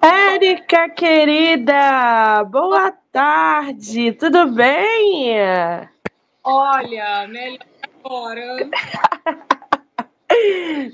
[0.00, 5.34] Érica, querida, boa tarde, tudo bem?
[6.44, 7.58] Olha, melhor
[8.04, 8.70] agora.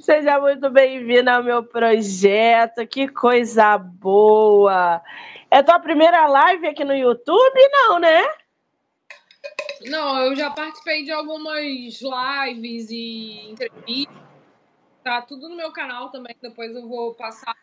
[0.01, 5.03] Seja muito bem-vinda ao meu projeto, que coisa boa!
[5.51, 7.61] É tua primeira live aqui no YouTube?
[7.71, 8.25] Não, né?
[9.83, 14.25] Não, eu já participei de algumas lives e entrevistas.
[15.03, 17.55] Tá tudo no meu canal também, depois eu vou passar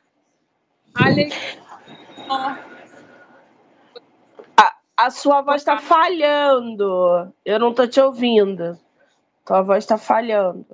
[4.57, 7.33] a, a sua voz está falhando.
[7.45, 8.77] Eu não tô te ouvindo.
[9.45, 10.65] Tua voz está falhando.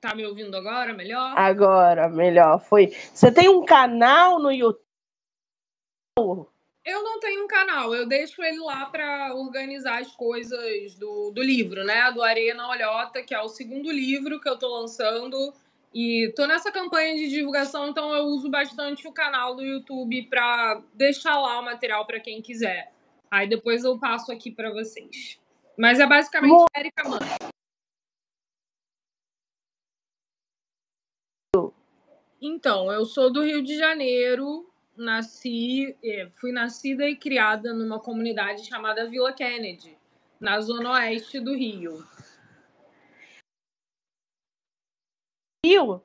[0.00, 0.92] Tá me ouvindo agora?
[0.92, 1.34] Melhor?
[1.36, 2.60] Agora, melhor.
[2.60, 2.88] Foi.
[3.12, 4.80] Você tem um canal no YouTube?
[6.84, 11.42] Eu não tenho um canal, eu deixo ele lá para organizar as coisas do, do
[11.42, 12.12] livro, né?
[12.12, 15.52] Do Areia na Olhota, que é o segundo livro que eu tô lançando
[15.98, 20.82] e tô nessa campanha de divulgação, então eu uso bastante o canal do YouTube para
[20.92, 22.92] deixar lá o material para quem quiser.
[23.30, 25.40] Aí depois eu passo aqui para vocês.
[25.74, 26.66] Mas é basicamente Bom...
[26.76, 27.24] Erika Mano.
[32.42, 38.66] Então, eu sou do Rio de Janeiro, nasci, é, fui nascida e criada numa comunidade
[38.66, 39.96] chamada Vila Kennedy,
[40.38, 42.04] na zona oeste do Rio.
[45.66, 46.02] Rio?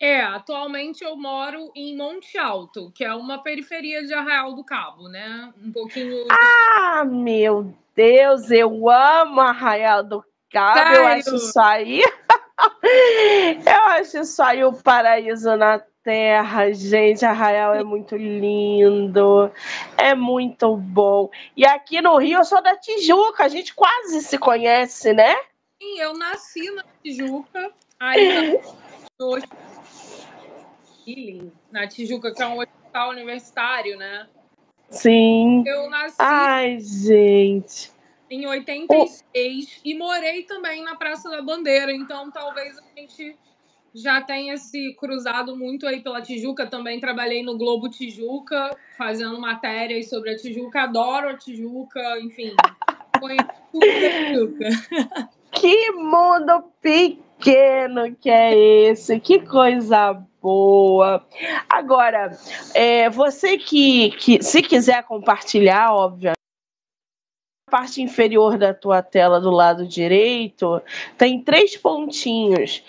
[0.00, 5.08] É, atualmente eu moro em Monte Alto, que é uma periferia de Arraial do Cabo,
[5.08, 5.52] né?
[5.62, 6.26] Um pouquinho.
[6.30, 10.96] Ah, meu Deus, eu amo Arraial do Cabo, Sério?
[10.96, 12.00] eu acho isso aí.
[13.66, 17.26] eu acho isso aí o paraíso na terra, gente.
[17.26, 19.52] Arraial é muito lindo,
[19.98, 21.28] é muito bom.
[21.54, 25.36] E aqui no Rio eu sou da Tijuca, a gente quase se conhece, né?
[25.78, 27.70] Sim, eu nasci na Tijuca.
[28.00, 28.58] Aí
[29.18, 29.36] no
[31.70, 34.26] na Tijuca, que é um hospital universitário, né?
[34.88, 35.62] Sim.
[35.66, 36.16] Eu nasci.
[36.18, 37.92] Ai, gente.
[38.30, 39.80] Em 86 oh.
[39.84, 43.36] e morei também na Praça da Bandeira, então talvez a gente
[43.94, 46.66] já tenha se cruzado muito aí pela Tijuca.
[46.66, 50.84] Também trabalhei no Globo Tijuca, fazendo matérias sobre a Tijuca.
[50.84, 52.54] Adoro a Tijuca, enfim.
[53.18, 55.30] Conheço tudo da Tijuca.
[55.52, 56.62] Que mundo
[57.40, 61.26] pequeno que é esse, que coisa boa.
[61.68, 62.36] Agora,
[62.74, 66.36] é, você que, que, se quiser compartilhar, obviamente,
[67.66, 70.82] a parte inferior da tua tela do lado direito
[71.16, 72.82] tem três pontinhos.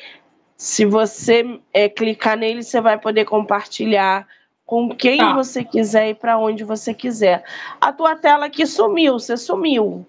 [0.57, 4.27] Se você é, clicar nele, você vai poder compartilhar
[4.65, 5.33] com quem tá.
[5.33, 7.43] você quiser e para onde você quiser.
[7.79, 10.05] A tua tela aqui sumiu, você sumiu.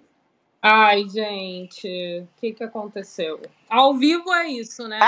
[0.65, 1.89] Ai, gente,
[2.23, 3.41] o que, que aconteceu?
[3.69, 5.01] Ao vivo é isso, né?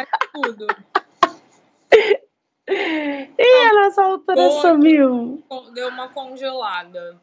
[0.00, 0.66] É tudo.
[2.68, 5.44] E a nossa altura sumiu.
[5.72, 7.16] Deu uma congelada.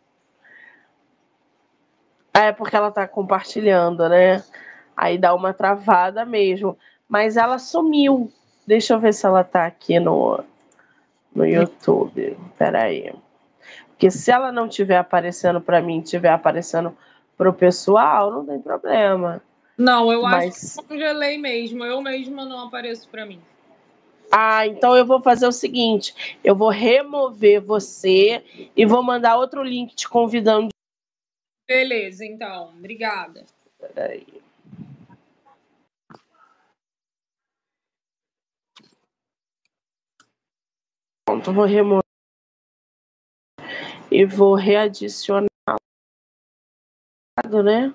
[2.34, 4.42] É porque ela tá compartilhando, né?
[4.96, 6.78] Aí dá uma travada mesmo.
[7.10, 8.32] Mas ela sumiu.
[8.66, 10.42] Deixa eu ver se ela tá aqui no,
[11.36, 12.38] no YouTube.
[12.58, 13.14] Peraí.
[13.90, 16.98] Porque se ela não tiver aparecendo para mim, tiver aparecendo
[17.38, 19.42] pro pessoal, não tem problema.
[19.78, 20.78] Não, eu Mas...
[20.78, 21.84] acho que congelei mesmo.
[21.84, 23.42] Eu mesma não apareço para mim.
[24.32, 28.44] Ah, então eu vou fazer o seguinte: eu vou remover você
[28.76, 30.70] e vou mandar outro link te convidando.
[31.68, 32.70] Beleza, então.
[32.78, 33.46] Obrigada.
[33.80, 34.42] Peraí.
[41.26, 42.04] Pronto, vou remover
[44.12, 45.53] e vou readicionar
[47.64, 47.94] né?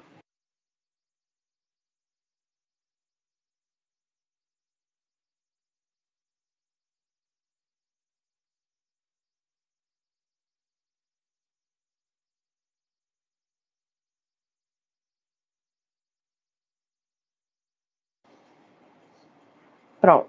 [20.01, 20.29] Pronto.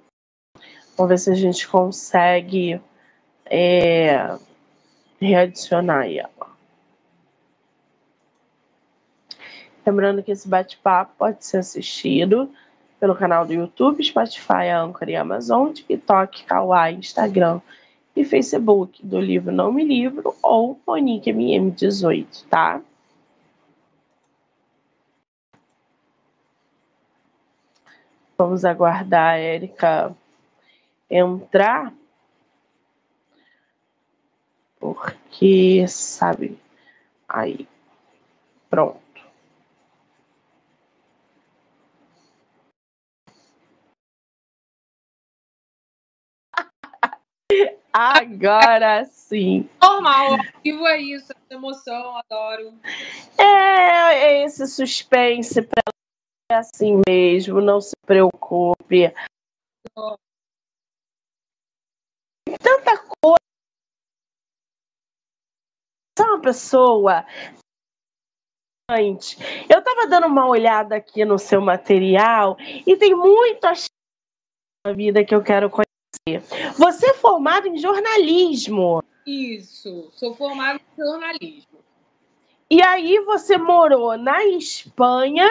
[0.97, 2.81] Vamos ver se a gente consegue
[3.45, 4.37] é,
[5.21, 6.48] readicionar ela.
[9.89, 12.47] Lembrando que esse bate-papo pode ser assistido
[12.99, 17.59] pelo canal do YouTube, Spotify, Anchor e Amazon, TikTok, Kawaii, Instagram
[18.15, 22.79] e Facebook do livro Não Me Livro ou Monique MM18, tá?
[28.37, 30.15] Vamos aguardar a Érica
[31.09, 31.91] entrar.
[34.79, 36.59] Porque, sabe,
[37.27, 37.67] aí,
[38.69, 39.08] pronto.
[47.91, 49.69] Agora sim.
[49.81, 52.73] Normal, vivo é isso, essa emoção, adoro.
[53.37, 55.81] É, é esse suspense pra
[56.51, 59.13] é assim mesmo, não se preocupe.
[62.59, 63.37] Tanta coisa.
[66.17, 67.25] Você é uma pessoa.
[69.69, 73.85] Eu estava dando uma olhada aqui no seu material e tem muitas
[74.83, 75.88] na vida que eu quero conhecer.
[76.77, 79.03] Você é formado em jornalismo.
[79.25, 81.79] Isso, sou formado em jornalismo.
[82.69, 85.47] E aí você morou na Espanha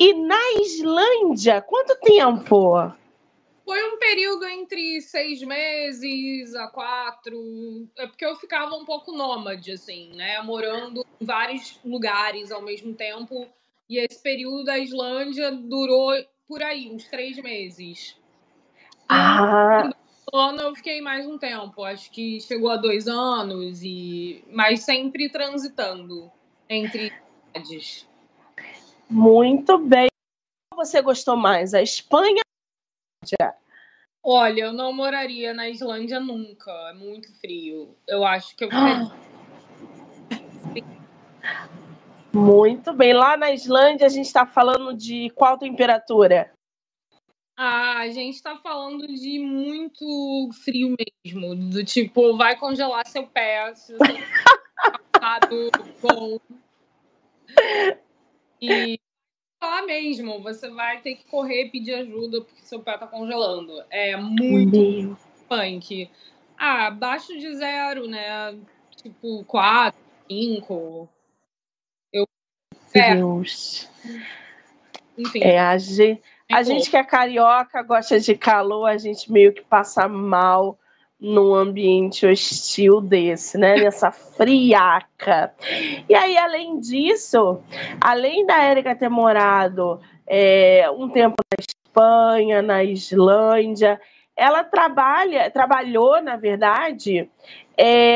[0.00, 1.60] e na Islândia.
[1.60, 2.90] Quanto tempo?
[3.64, 7.88] Foi um período entre seis meses a quatro.
[7.98, 10.40] É porque eu ficava um pouco nômade, assim, né?
[10.42, 13.46] Morando em vários lugares ao mesmo tempo.
[13.88, 16.12] E esse período da Islândia durou
[16.48, 18.16] por aí, uns três meses.
[19.08, 19.90] Ah.
[20.32, 25.28] Barcelona eu fiquei mais um tempo, acho que chegou a dois anos, e mas sempre
[25.28, 26.30] transitando
[26.68, 27.12] entre
[27.52, 28.08] cidades.
[29.08, 30.08] Muito bem.
[30.74, 32.42] Você gostou mais, a Espanha
[34.26, 36.70] Olha, eu não moraria na Islândia nunca.
[36.88, 37.94] É muito frio.
[38.08, 39.12] Eu acho que eu ficaria...
[42.32, 43.12] Muito bem.
[43.12, 46.50] Lá na Islândia a gente está falando de qual temperatura?
[47.56, 51.54] Ah, a gente está falando de muito frio mesmo.
[51.54, 54.14] Do tipo, vai congelar seu pé se você
[55.12, 55.70] passado
[56.02, 56.40] bom.
[58.60, 58.98] E
[59.62, 63.82] lá mesmo, você vai ter que correr e pedir ajuda porque seu pé tá congelando.
[63.90, 65.16] É muito
[65.48, 66.10] punk.
[66.56, 68.58] Ah, abaixo de zero, né?
[68.96, 71.08] Tipo, quatro, cinco.
[72.12, 72.26] Eu.
[72.92, 73.88] Deus.
[75.16, 75.40] Enfim.
[75.42, 79.62] É, a gente, a gente que é carioca, gosta de calor, a gente meio que
[79.62, 80.78] passa mal
[81.18, 83.76] num ambiente hostil desse, né?
[83.76, 85.54] Nessa friaca.
[86.08, 87.62] E aí, além disso,
[88.00, 94.00] além da Érica ter morado é, um tempo na Espanha, na Islândia,
[94.36, 97.30] ela trabalha, trabalhou, na verdade,
[97.78, 98.14] é,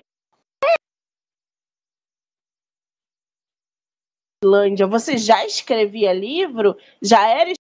[4.42, 4.86] Islândia.
[4.86, 6.76] Você já escrevia livro?
[7.00, 7.50] Já era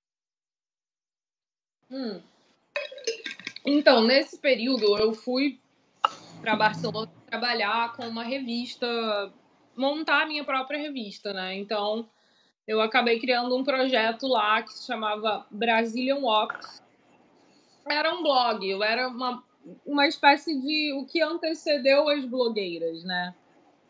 [1.90, 2.20] hum.
[3.64, 5.60] Então, nesse período, eu fui
[6.40, 8.86] para Barcelona trabalhar com uma revista,
[9.76, 11.54] montar a minha própria revista, né?
[11.56, 12.08] Então,
[12.66, 16.82] eu acabei criando um projeto lá que se chamava Brazilian Walks.
[17.88, 19.42] Era um blog, eu era uma,
[19.86, 23.34] uma espécie de o que antecedeu as blogueiras, né?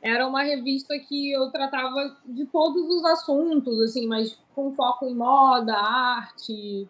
[0.01, 5.15] Era uma revista que eu tratava de todos os assuntos, assim, mas com foco em
[5.15, 6.89] moda, arte,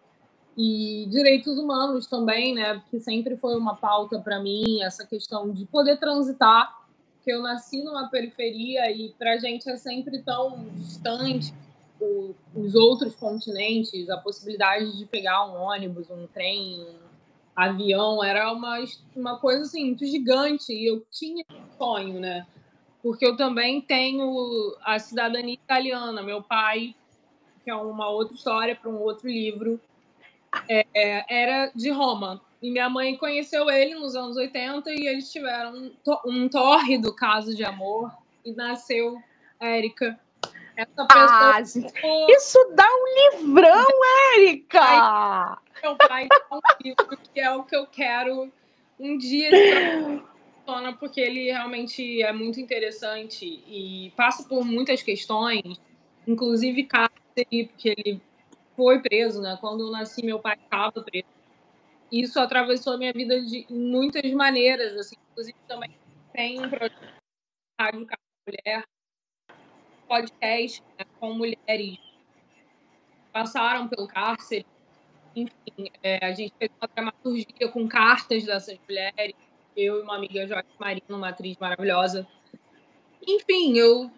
[0.60, 2.82] e direitos humanos também, né?
[2.90, 6.76] Que sempre foi uma pauta para mim, essa questão de poder transitar,
[7.22, 11.54] que eu nasci numa periferia e para a gente é sempre tão distante
[12.00, 16.96] o, os outros continentes, a possibilidade de pegar um ônibus, um trem, um
[17.54, 18.82] avião, era uma,
[19.14, 22.44] uma coisa assim muito gigante e eu tinha um sonho, né?
[23.00, 26.96] Porque eu também tenho a cidadania italiana, meu pai,
[27.62, 29.80] que é uma outra história para um outro livro,
[30.68, 32.40] é, era de Roma.
[32.60, 35.92] E minha mãe conheceu ele nos anos 80 e eles tiveram um,
[36.26, 38.12] um tórrido caso de amor
[38.44, 39.22] e nasceu
[39.60, 40.18] Érica.
[40.76, 41.56] Essa pessoa.
[41.56, 41.60] Ah,
[42.30, 43.86] isso dá um livrão,
[44.36, 45.58] Érica!
[45.82, 48.52] Meu pai dá um livro que é o que eu quero
[48.98, 50.22] um dia de
[50.98, 55.80] porque ele realmente é muito interessante e passa por muitas questões,
[56.26, 58.20] inclusive cárcere, porque ele
[58.78, 59.58] foi preso, né?
[59.60, 61.26] Quando eu nasci, meu pai estava preso.
[62.12, 65.16] Isso atravessou a minha vida de muitas maneiras, assim.
[65.32, 65.90] Inclusive, também
[66.32, 67.12] tem um projeto de
[67.80, 68.84] Rádio Casa Mulher,
[70.06, 72.00] podcast né, com mulheres que
[73.32, 74.64] passaram pelo cárcere.
[75.34, 79.34] Enfim, é, a gente fez uma dramaturgia com cartas dessas mulheres.
[79.76, 82.26] Eu e uma amiga, Joyce Marino, uma atriz maravilhosa.
[83.26, 84.08] Enfim, eu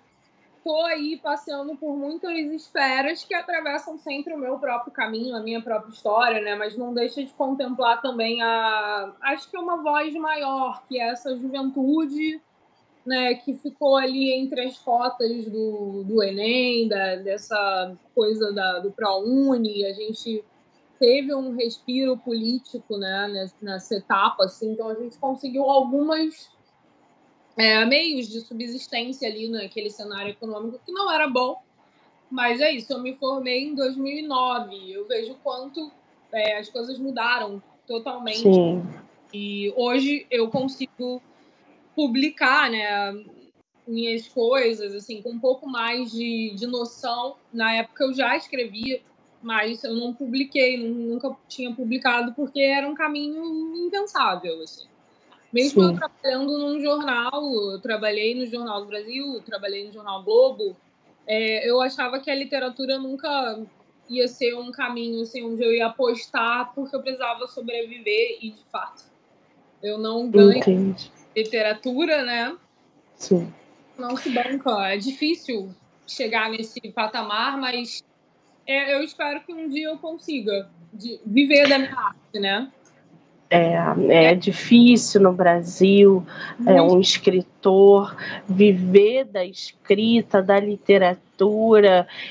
[0.62, 5.60] tô aí passeando por muitas esferas que atravessam sempre o meu próprio caminho, a minha
[5.60, 6.54] própria história, né?
[6.54, 9.12] Mas não deixa de contemplar também a.
[9.22, 12.40] Acho que é uma voz maior, que é essa juventude,
[13.04, 13.34] né?
[13.34, 19.84] Que ficou ali entre as cotas do, do Enem, da, dessa coisa da, do ProUni.
[19.86, 20.44] A gente
[20.98, 23.50] teve um respiro político, né?
[23.62, 24.72] Nessa etapa, assim.
[24.72, 26.50] Então a gente conseguiu algumas
[27.56, 31.60] é, meios de subsistência ali naquele cenário econômico que não era bom.
[32.30, 34.92] Mas é isso, eu me formei em 2009.
[34.92, 35.90] Eu vejo quanto
[36.32, 38.42] é, as coisas mudaram totalmente.
[38.42, 38.82] Sim.
[39.32, 41.20] E hoje eu consigo
[41.94, 43.12] publicar, né,
[43.86, 47.36] minhas coisas, assim, com um pouco mais de, de noção.
[47.52, 49.00] Na época eu já escrevia,
[49.42, 54.89] mas eu não publiquei, nunca tinha publicado, porque era um caminho impensável, assim.
[55.52, 55.88] Mesmo Sim.
[55.88, 57.42] eu trabalhando num jornal,
[57.72, 60.76] eu trabalhei no Jornal do Brasil, trabalhei no Jornal Globo,
[61.26, 63.60] é, eu achava que a literatura nunca
[64.08, 68.64] ia ser um caminho assim, onde eu ia apostar porque eu precisava sobreviver e, de
[68.70, 69.04] fato,
[69.82, 71.10] eu não ganho Entendi.
[71.34, 72.56] literatura, né?
[73.16, 73.52] Sim.
[73.96, 74.88] Não se banca.
[74.88, 75.74] É difícil
[76.06, 78.02] chegar nesse patamar, mas
[78.66, 80.70] é, eu espero que um dia eu consiga
[81.24, 82.72] viver da minha arte, né?
[83.52, 86.24] É, é difícil no Brasil,
[86.64, 88.16] é um escritor
[88.48, 91.20] viver da escrita, da literatura,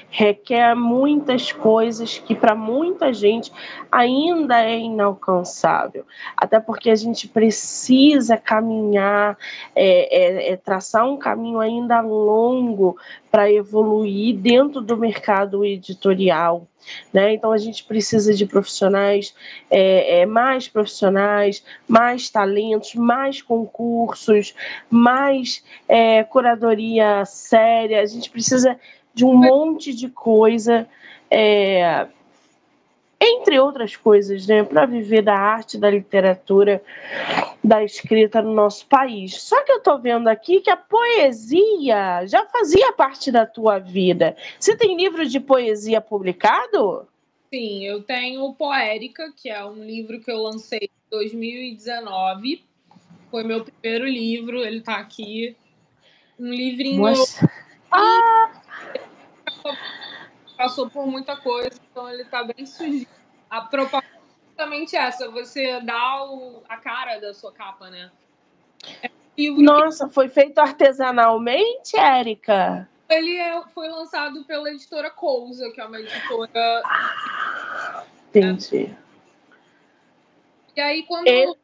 [0.09, 3.51] requer muitas coisas que para muita gente
[3.91, 6.05] ainda é inalcançável.
[6.35, 9.37] Até porque a gente precisa caminhar,
[9.75, 12.97] é, é, é traçar um caminho ainda longo
[13.31, 16.67] para evoluir dentro do mercado editorial.
[17.13, 17.33] Né?
[17.33, 19.33] Então a gente precisa de profissionais,
[19.69, 24.55] é, é, mais profissionais, mais talentos, mais concursos,
[24.89, 28.01] mais é, curadoria séria.
[28.01, 28.79] A gente precisa
[29.13, 30.87] de um monte de coisa
[31.29, 32.07] é,
[33.19, 36.81] entre outras coisas, né, para viver da arte, da literatura,
[37.61, 39.41] da escrita no nosso país.
[39.41, 44.37] Só que eu estou vendo aqui que a poesia já fazia parte da tua vida.
[44.57, 47.05] Você tem livro de poesia publicado?
[47.53, 52.63] Sim, eu tenho Poérica, que é um livro que eu lancei em 2019.
[53.29, 55.57] Foi meu primeiro livro, ele está aqui.
[56.39, 57.01] Um livrinho.
[57.01, 57.51] Nossa.
[57.91, 58.58] Ah!
[60.57, 63.07] Passou por muita coisa, então ele tá bem sujo.
[63.49, 64.19] A proposta é
[64.51, 68.11] exatamente essa, você dá o, a cara da sua capa, né?
[69.01, 69.09] É
[69.57, 70.13] Nossa, que...
[70.13, 72.89] foi feito artesanalmente, Érica?
[73.09, 76.81] Ele é, foi lançado pela editora Cousa, que é uma editora.
[76.85, 78.85] Ah, entendi.
[78.85, 79.09] É.
[80.75, 81.57] E aí, quando eu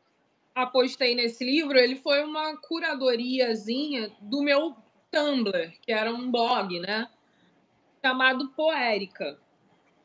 [0.55, 4.75] apostei nesse livro, ele foi uma curadoriazinha do meu
[5.11, 7.07] Tumblr, que era um blog, né?
[8.05, 9.35] Chamado Poérica.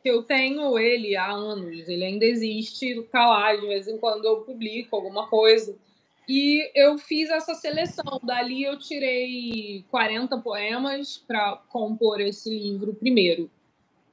[0.03, 4.41] Eu tenho ele há anos, ele ainda existe, tá lá, de vez em quando eu
[4.41, 5.77] publico alguma coisa.
[6.27, 8.19] E eu fiz essa seleção.
[8.23, 13.51] Dali eu tirei 40 poemas para compor esse livro primeiro.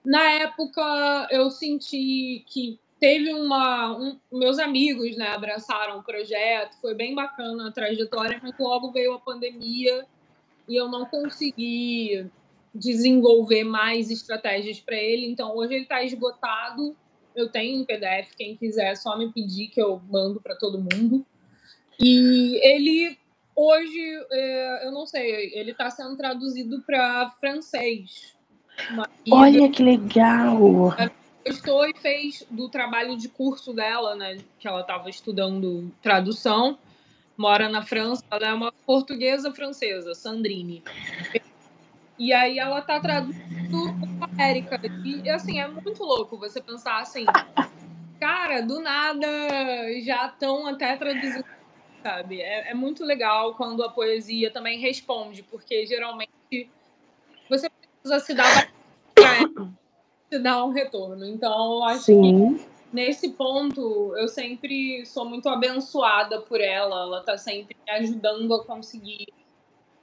[0.03, 3.97] Na época eu senti que teve uma.
[3.97, 9.13] Um, meus amigos né, abraçaram o projeto, foi bem bacana a trajetória, mas logo veio
[9.13, 10.05] a pandemia
[10.67, 12.29] e eu não consegui
[12.73, 15.25] desenvolver mais estratégias para ele.
[15.25, 16.95] Então, hoje ele está esgotado.
[17.35, 20.79] Eu tenho um PDF, quem quiser, é só me pedir que eu mando para todo
[20.79, 21.25] mundo.
[21.99, 23.17] E ele,
[23.55, 28.35] hoje, é, eu não sei, ele está sendo traduzido para francês.
[29.31, 30.93] Olha que legal!
[31.45, 34.37] Gostou e fez do trabalho de curso dela, né?
[34.59, 36.77] Que ela estava estudando tradução.
[37.37, 40.83] Mora na França, ela é uma portuguesa francesa, Sandrine.
[42.19, 44.79] E aí ela tá traduzindo a Érica.
[45.03, 47.25] E assim, é muito louco você pensar assim,
[48.19, 49.27] cara, do nada
[50.01, 51.45] já estão até traduzindo,
[52.01, 52.41] sabe?
[52.41, 56.31] É, é, muito legal quando a poesia também responde, porque geralmente
[57.49, 58.71] você precisa se dar
[60.29, 61.25] se dar um retorno.
[61.25, 62.55] Então, eu acho Sim.
[62.57, 67.01] que nesse ponto eu sempre sou muito abençoada por ela.
[67.03, 69.27] Ela tá sempre me ajudando a conseguir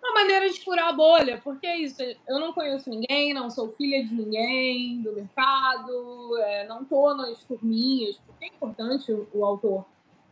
[0.04, 3.70] uma maneira de furar a bolha, porque é isso, eu não conheço ninguém, não sou
[3.70, 9.44] filha de ninguém do mercado, é, não tô nas turminhas, porque é importante o, o,
[9.44, 9.86] autor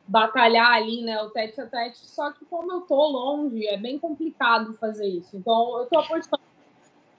[0.07, 3.99] batalhar ali, né, o tete a tete, só que como eu tô longe, é bem
[3.99, 5.37] complicado fazer isso.
[5.37, 6.43] Então, eu tô apostando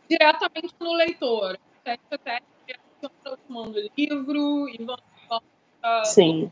[0.08, 2.46] diretamente no leitor, tete a tete,
[3.04, 5.04] aproximando o livro e vamos...
[6.06, 6.52] Sim.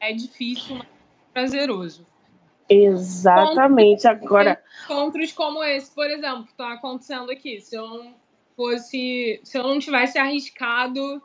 [0.00, 0.88] É difícil, mas
[1.32, 2.04] prazeroso.
[2.82, 4.06] Exatamente.
[4.06, 4.62] Agora.
[4.84, 7.60] Encontros como esse, por exemplo, que está acontecendo aqui.
[7.60, 8.14] Se eu não
[8.56, 9.40] fosse.
[9.44, 11.22] Se eu não tivesse arriscado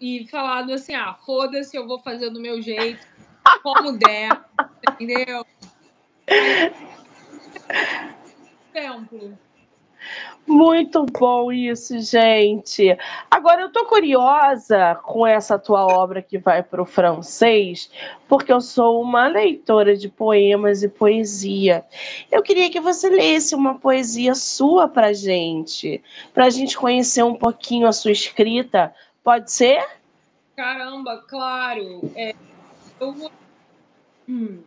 [0.00, 3.06] e falado assim, ah, foda-se, eu vou fazer do meu jeito,
[3.62, 4.44] como der,
[4.90, 5.46] entendeu?
[8.74, 9.38] Exemplo.
[10.46, 12.96] Muito bom isso, gente.
[13.30, 17.90] Agora eu tô curiosa com essa tua obra que vai para o francês,
[18.28, 21.82] porque eu sou uma leitora de poemas e poesia.
[22.30, 26.02] Eu queria que você lesse uma poesia sua para gente,
[26.34, 28.94] para a gente conhecer um pouquinho a sua escrita.
[29.22, 29.82] Pode ser?
[30.54, 32.12] Caramba, claro.
[32.14, 32.34] É,
[33.00, 33.32] eu vou.
[34.28, 34.58] Hum.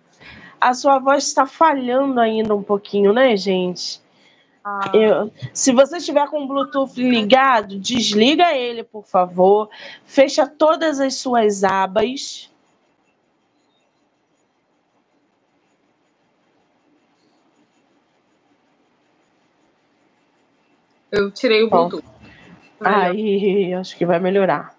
[0.59, 4.01] A sua voz está falhando ainda um pouquinho, né, gente?
[4.69, 4.91] Ah.
[4.93, 9.69] Eu, se você estiver com o Bluetooth ligado, desliga ele, por favor.
[10.05, 12.51] Fecha todas as suas abas.
[21.09, 22.03] Eu tirei o Bluetooth.
[22.81, 24.75] Aí, acho que vai melhorar.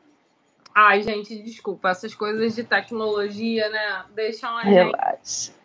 [0.75, 1.88] Ai, gente, desculpa.
[1.88, 4.04] Essas coisas de tecnologia, né?
[4.14, 5.50] Deixam a Relaxa.
[5.50, 5.58] gente.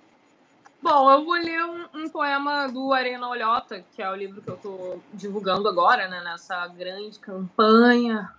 [0.83, 4.49] Bom, eu vou ler um, um, poema do Arena Olhota, que é o livro que
[4.49, 6.21] eu estou divulgando agora, né?
[6.21, 8.29] Nessa grande campanha.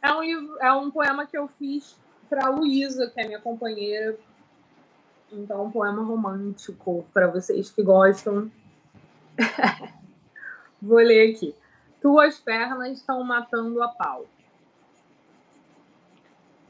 [0.00, 4.16] É um, livro, é um poema que eu fiz para Luísa, que é minha companheira.
[5.32, 8.48] Então, um poema romântico para vocês que gostam.
[10.80, 11.52] Vou ler aqui.
[12.00, 14.24] Tuas pernas estão matando a pau.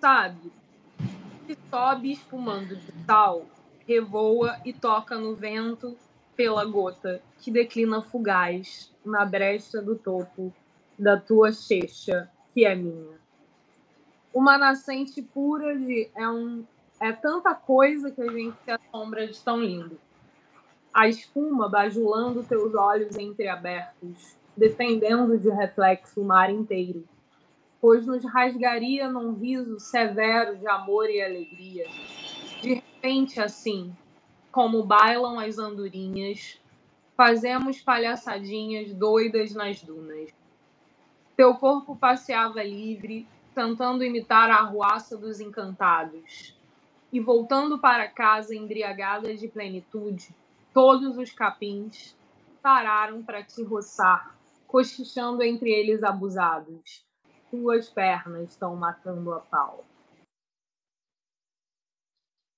[0.01, 0.51] Sabe?
[1.47, 3.45] Que sobe espumando de sal,
[3.91, 5.97] revoa e toca no vento
[6.37, 10.53] pela gota que declina fugaz na brecha do topo
[10.97, 13.19] da tua checha, que é minha.
[14.33, 16.65] Uma nascente pura de é um
[17.01, 19.99] é tanta coisa que a gente se assombra de tão lindo
[20.93, 27.05] a espuma bajulando teus olhos entreabertos, defendendo de reflexo o mar inteiro,
[27.81, 31.87] pois nos rasgaria num riso severo de amor e alegria.
[33.03, 33.97] Repente, assim,
[34.53, 36.61] como bailam as andorinhas,
[37.17, 40.31] fazemos palhaçadinhas doidas nas dunas.
[41.35, 46.55] Teu corpo passeava livre, tentando imitar a arruaça dos encantados.
[47.11, 50.35] E voltando para casa embriagada de plenitude,
[50.73, 52.17] Todos os capins
[52.63, 54.37] pararam para te roçar,
[54.69, 57.05] cochichando entre eles abusados.
[57.51, 59.85] Tuas pernas estão matando a pau.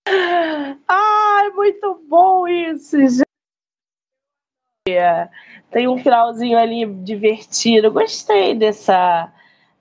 [0.07, 3.23] Ai, muito bom isso, gente.
[5.71, 7.91] Tem um finalzinho ali divertido.
[7.91, 9.33] Gostei dessa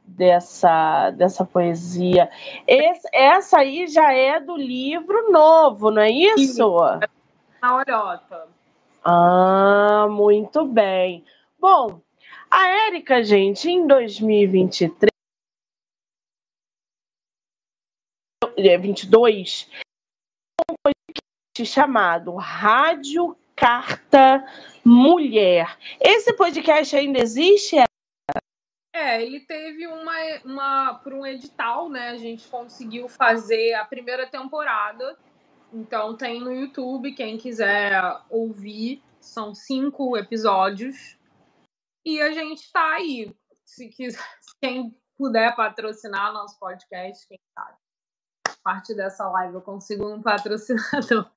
[0.06, 2.30] dessa dessa poesia.
[2.68, 6.78] Esse, essa aí já é do livro novo, não é isso?
[7.62, 8.48] Na Orota.
[9.04, 11.26] Ah, muito bem.
[11.60, 12.02] Bom,
[12.50, 15.12] a Érica, gente, em 2023
[18.80, 19.68] 22
[20.72, 24.46] um podcast chamado Rádio Carta
[24.84, 25.78] Mulher.
[26.00, 27.76] Esse podcast ainda existe?
[28.94, 32.10] É, ele teve uma, uma por um edital, né?
[32.10, 35.18] A gente conseguiu fazer a primeira temporada
[35.74, 37.94] então tem no YouTube, quem quiser
[38.30, 41.18] ouvir, são cinco episódios.
[42.06, 43.34] E a gente está aí.
[43.64, 44.20] Se quiser,
[44.62, 47.78] quem puder patrocinar nosso podcast, quem sabe.
[48.64, 51.30] Parte dessa live eu consigo um patrocinador.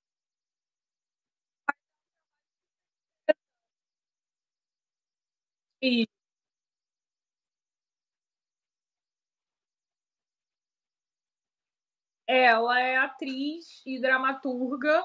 [12.27, 15.05] Ela é atriz e dramaturga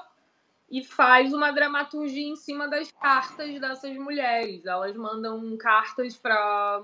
[0.70, 4.64] e faz uma dramaturgia em cima das cartas dessas mulheres.
[4.66, 6.82] Elas mandam cartas para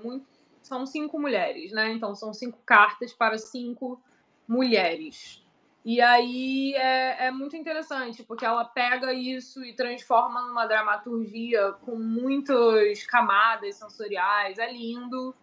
[0.61, 1.91] são cinco mulheres, né?
[1.93, 4.01] Então são cinco cartas para cinco
[4.47, 5.43] mulheres.
[5.89, 11.95] E aí é, é, muito interessante, porque ela pega isso e transforma numa dramaturgia com
[11.95, 14.57] muitas camadas sensoriais.
[14.57, 15.33] É lindo.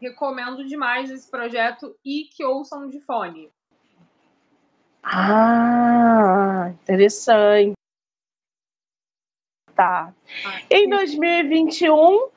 [0.00, 3.52] Recomendo demais esse projeto e que ouçam de fone.
[5.02, 7.74] Ah, interessante.
[9.74, 10.14] Tá.
[10.46, 12.30] Ah, em 2021,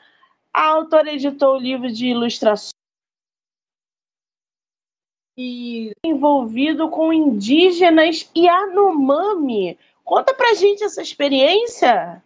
[0.54, 2.73] a autora editou o livro de ilustrações
[5.38, 9.78] e envolvido com indígenas e Anomami.
[10.04, 12.22] Conta pra gente essa experiência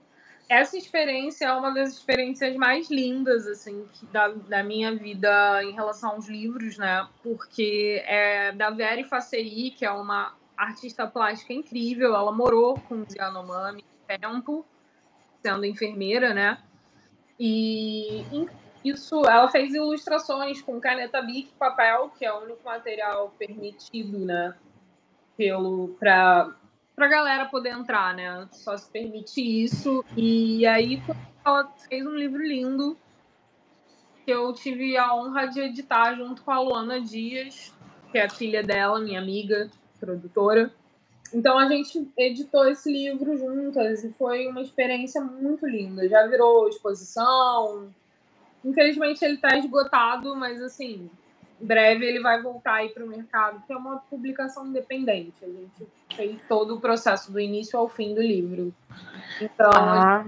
[0.50, 6.12] essa experiência é uma das experiências mais lindas, assim, da, da minha vida em relação
[6.12, 7.06] aos livros, né?
[7.22, 12.16] Porque é da Vera Faceri, que é uma artista plástica incrível.
[12.16, 14.66] Ela morou com os Yanomami tempo,
[15.42, 16.58] sendo enfermeira, né?
[17.38, 18.24] E
[18.90, 24.56] isso, ela fez ilustrações com caneta Bic papel, que é o único material permitido, né?
[25.36, 26.56] Pelo, para
[26.96, 28.48] pra galera poder entrar, né?
[28.52, 30.04] Só se permite isso.
[30.16, 31.02] E aí
[31.46, 32.98] ela fez um livro lindo
[34.26, 37.74] que eu tive a honra de editar junto com a Luana Dias,
[38.12, 39.70] que é a filha dela, minha amiga,
[40.00, 40.74] produtora.
[41.34, 46.10] Então a gente editou esse livro juntas e foi uma experiência muito linda.
[46.10, 47.94] Já virou exposição.
[48.68, 51.10] Infelizmente ele está esgotado, mas assim,
[51.58, 55.38] breve ele vai voltar aí para o mercado, que é uma publicação independente.
[55.42, 58.74] A gente fez todo o processo do início ao fim do livro.
[59.40, 60.26] Então, ah.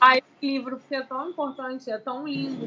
[0.00, 2.66] o livro que é tão importante, é tão lindo.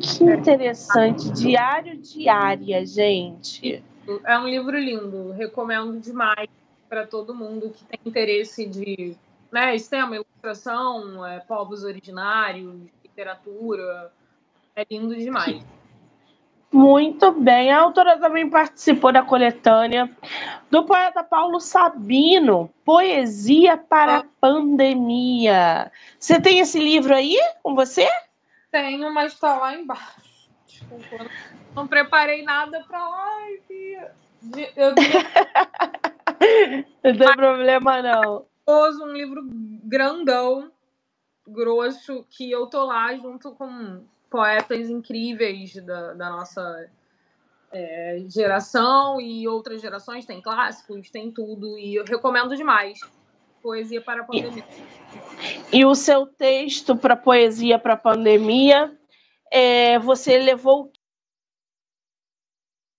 [0.00, 1.32] Que interessante.
[1.32, 3.82] Diário Diária, gente.
[4.24, 5.32] É um livro lindo.
[5.32, 6.48] Recomendo demais
[6.88, 9.16] para todo mundo que tem interesse de
[9.54, 14.12] né, sistema, ilustração, é, povos originários, literatura.
[14.74, 15.64] É lindo demais.
[16.72, 17.70] Muito bem.
[17.70, 20.10] A autora também participou da coletânea
[20.68, 25.92] do poeta Paulo Sabino, Poesia para a Pandemia.
[26.18, 28.08] Você tem esse livro aí com você?
[28.72, 30.50] Tenho, mas está lá embaixo.
[30.66, 31.30] Desculpa.
[31.76, 33.98] Não preparei nada para live.
[34.74, 34.94] Eu...
[37.04, 38.46] não tem problema, não.
[38.66, 39.42] Um livro
[39.84, 40.72] grandão,
[41.46, 46.90] grosso, que eu tô lá junto com poetas incríveis da, da nossa
[47.70, 52.98] é, geração e outras gerações, tem clássicos, tem tudo, e eu recomendo demais.
[53.62, 54.64] Poesia para a Pandemia.
[55.72, 58.96] E, e o seu texto para Poesia para a Pandemia,
[59.50, 60.92] é, você levou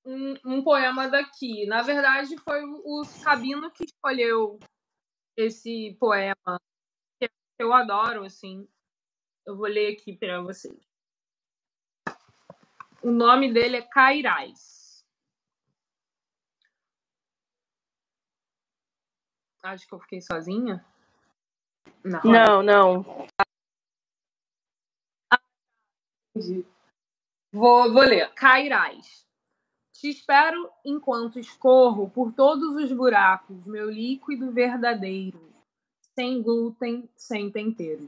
[0.06, 1.66] um, um, poema daqui.
[1.68, 4.60] Na verdade, foi o Sabino que escolheu
[5.36, 6.60] esse poema,
[7.20, 8.68] que eu adoro, assim.
[9.46, 10.80] Eu vou ler aqui para vocês.
[13.02, 15.06] O nome dele é Cairais.
[19.62, 20.86] Acho que eu fiquei sozinha.
[22.04, 23.28] Não, não.
[27.52, 28.32] Vou, vou ler.
[28.34, 29.26] Cairais.
[30.06, 35.42] Te espero enquanto escorro por todos os buracos, meu líquido verdadeiro,
[36.14, 38.08] sem glúten, sem tempero.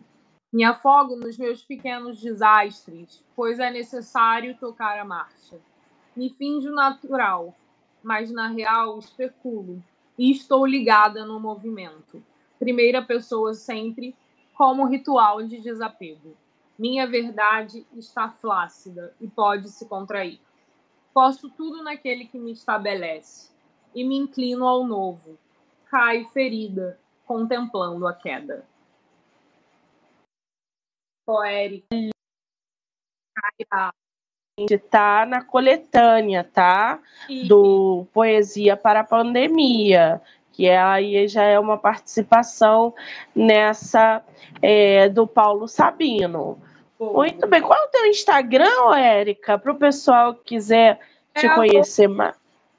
[0.53, 5.59] Me afogo nos meus pequenos desastres, pois é necessário tocar a marcha.
[6.15, 7.55] Me finjo natural,
[8.03, 9.83] mas na real especulo
[10.19, 12.23] e estou ligada no movimento.
[12.59, 14.15] Primeira pessoa sempre,
[14.53, 16.37] como ritual de desapego.
[16.77, 20.39] Minha verdade está flácida e pode se contrair.
[21.17, 23.49] Posso tudo naquele que me estabelece
[23.95, 25.35] e me inclino ao novo.
[25.85, 28.63] Cai ferida, contemplando a queda
[31.25, 31.87] poética.
[34.69, 37.01] Está na coletânea, tá?
[37.47, 42.93] Do Poesia para a Pandemia, que é, aí já é uma participação
[43.33, 44.23] nessa
[44.61, 46.61] é, do Paulo Sabino.
[46.99, 47.61] Muito bem.
[47.61, 50.99] Qual é o teu Instagram, Érica, para o pessoal que quiser
[51.35, 52.35] te é conhecer mais?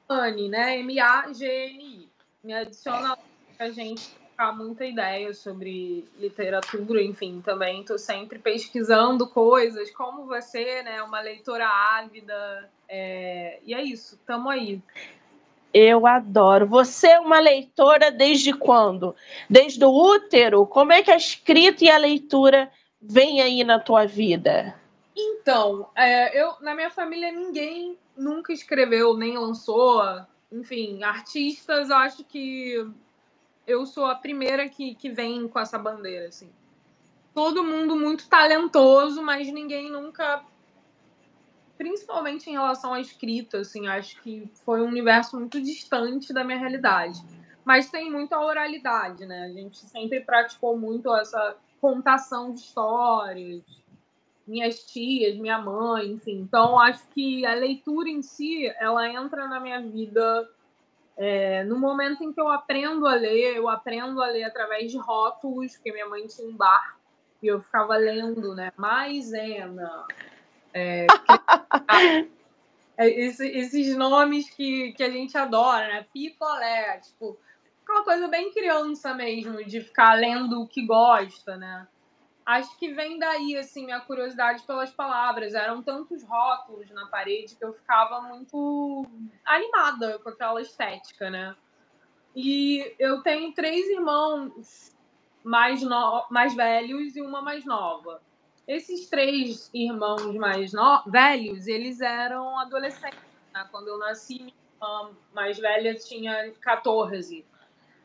[0.07, 0.79] Mani, né?
[0.79, 2.09] M-A-G-N-I.
[2.43, 3.17] Me adiciona
[3.57, 10.81] a gente trocar muita ideia sobre literatura, enfim, também estou sempre pesquisando coisas, como você,
[10.81, 13.59] né, uma leitora ávida, é...
[13.65, 14.81] e é isso, tamo aí.
[15.73, 16.65] Eu adoro.
[16.65, 19.15] Você é uma leitora desde quando?
[19.47, 20.65] Desde o útero?
[20.65, 24.75] Como é que a escrita e a leitura vem aí na tua vida?
[25.15, 30.01] Então, é, eu na minha família ninguém nunca escreveu nem lançou,
[30.51, 32.85] enfim, artistas, acho que
[33.65, 36.49] eu sou a primeira que, que vem com essa bandeira, assim.
[37.33, 40.43] Todo mundo muito talentoso, mas ninguém nunca.
[41.77, 46.57] Principalmente em relação à escrita, assim, acho que foi um universo muito distante da minha
[46.57, 47.23] realidade.
[47.63, 49.45] Mas tem muito a oralidade, né?
[49.45, 53.63] A gente sempre praticou muito essa contação de histórias,
[54.47, 56.39] minhas tias, minha mãe, enfim.
[56.39, 60.49] Então, acho que a leitura em si, ela entra na minha vida
[61.21, 64.97] é, no momento em que eu aprendo a ler, eu aprendo a ler através de
[64.97, 66.97] rótulos, porque minha mãe tinha um bar
[67.43, 68.71] e eu ficava lendo, né?
[68.77, 70.07] Maisena.
[70.73, 71.07] É,
[72.97, 76.05] é, esse, esses nomes que, que a gente adora, né?
[76.13, 77.37] Picolé, tipo,
[77.91, 81.87] uma coisa bem criança mesmo, de ficar lendo o que gosta, né?
[82.49, 85.53] acho que vem daí, assim, minha curiosidade pelas palavras.
[85.53, 89.05] Eram tantos rótulos na parede que eu ficava muito
[89.45, 91.55] animada com aquela estética, né?
[92.35, 94.95] E eu tenho três irmãos
[95.43, 96.25] mais, no...
[96.31, 98.21] mais velhos e uma mais nova.
[98.67, 101.03] Esses três irmãos mais no...
[101.05, 103.19] velhos, eles eram adolescentes.
[103.53, 103.67] Né?
[103.69, 107.45] Quando eu nasci, minha irmã mais velha tinha 14.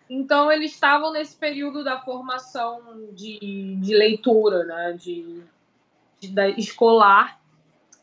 [0.08, 4.92] Então, eles estavam nesse período da formação de, de leitura, né?
[4.92, 5.42] de,
[6.20, 7.40] de da escolar.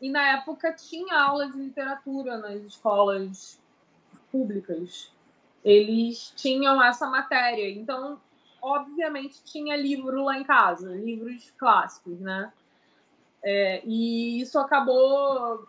[0.00, 3.60] E na época tinha aulas de literatura nas escolas
[4.32, 5.12] públicas.
[5.64, 7.70] Eles tinham essa matéria.
[7.70, 8.20] Então,
[8.60, 12.52] obviamente, tinha livro lá em casa, livros clássicos, né?
[13.44, 15.66] É, e isso acabou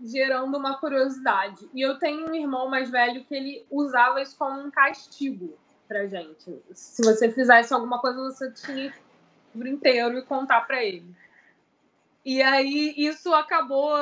[0.00, 1.68] gerando uma curiosidade.
[1.74, 6.06] E eu tenho um irmão mais velho que ele usava isso como um castigo pra
[6.06, 6.62] gente.
[6.72, 8.92] Se você fizesse alguma coisa, você tinha
[9.54, 11.06] o livro inteiro e contar para ele.
[12.24, 13.96] E aí isso acabou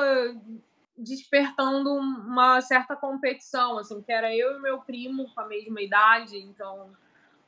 [0.97, 6.37] despertando uma certa competição, assim, que era eu e meu primo com a mesma idade,
[6.37, 6.89] então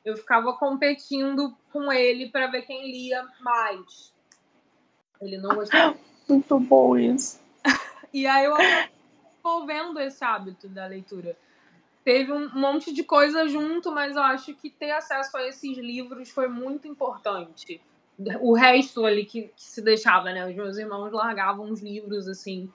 [0.04, 4.14] eu ficava competindo com ele para ver quem lia mais.
[5.20, 5.96] Ele não gostava.
[6.28, 7.40] Muito bom isso.
[8.12, 8.56] E aí eu
[9.66, 11.36] vendo esse hábito da leitura.
[12.04, 16.30] Teve um monte de coisa junto, mas eu acho que ter acesso a esses livros
[16.30, 17.80] foi muito importante.
[18.40, 20.46] O resto ali que, que se deixava, né?
[20.46, 22.70] Os meus irmãos largavam os livros assim.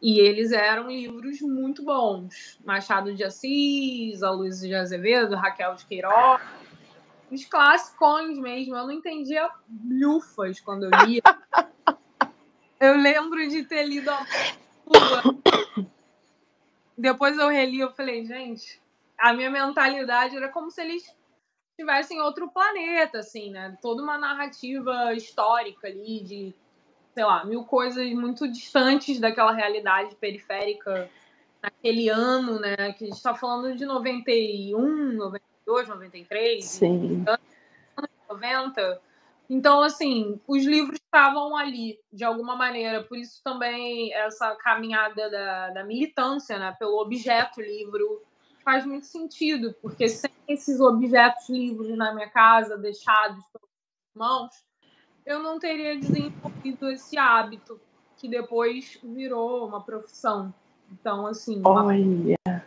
[0.00, 2.58] E eles eram livros muito bons.
[2.64, 6.40] Machado de Assis, a Luiz de Azevedo, Raquel de Queiroz.
[7.30, 8.76] Os classicões mesmo.
[8.76, 9.48] Eu não entendia
[9.90, 11.22] lufas quando eu lia.
[12.80, 14.26] Eu lembro de ter lido a
[16.96, 18.80] Depois eu reli, eu falei, gente,
[19.16, 21.16] a minha mentalidade era como se eles
[21.76, 23.76] tivessem outro planeta, assim, né?
[23.80, 26.54] Toda uma narrativa histórica ali de,
[27.14, 31.08] sei lá, mil coisas muito distantes daquela realidade periférica
[31.62, 32.92] naquele ano, né?
[32.94, 36.64] Que a gente está falando de 91, 92, 93.
[36.64, 37.24] Sim.
[37.26, 39.00] Anos 90
[39.48, 43.02] então, assim, os livros estavam ali, de alguma maneira.
[43.02, 48.22] Por isso também essa caminhada da, da militância, né, pelo objeto livro,
[48.62, 53.70] faz muito sentido, porque sem esses objetos livros na minha casa, deixados pelos
[54.14, 54.50] irmãos,
[55.24, 57.80] eu não teria desenvolvido esse hábito,
[58.18, 60.52] que depois virou uma profissão.
[60.92, 62.62] Então, assim, Olha.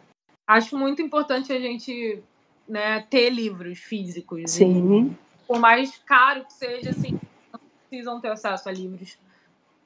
[0.48, 2.24] acho muito importante a gente
[2.68, 4.50] né, ter livros físicos.
[4.50, 5.16] Sim.
[5.31, 7.20] E por mais caro que seja, assim,
[7.52, 7.60] não
[7.90, 9.18] precisam ter acesso a livros.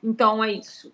[0.03, 0.93] Então é isso.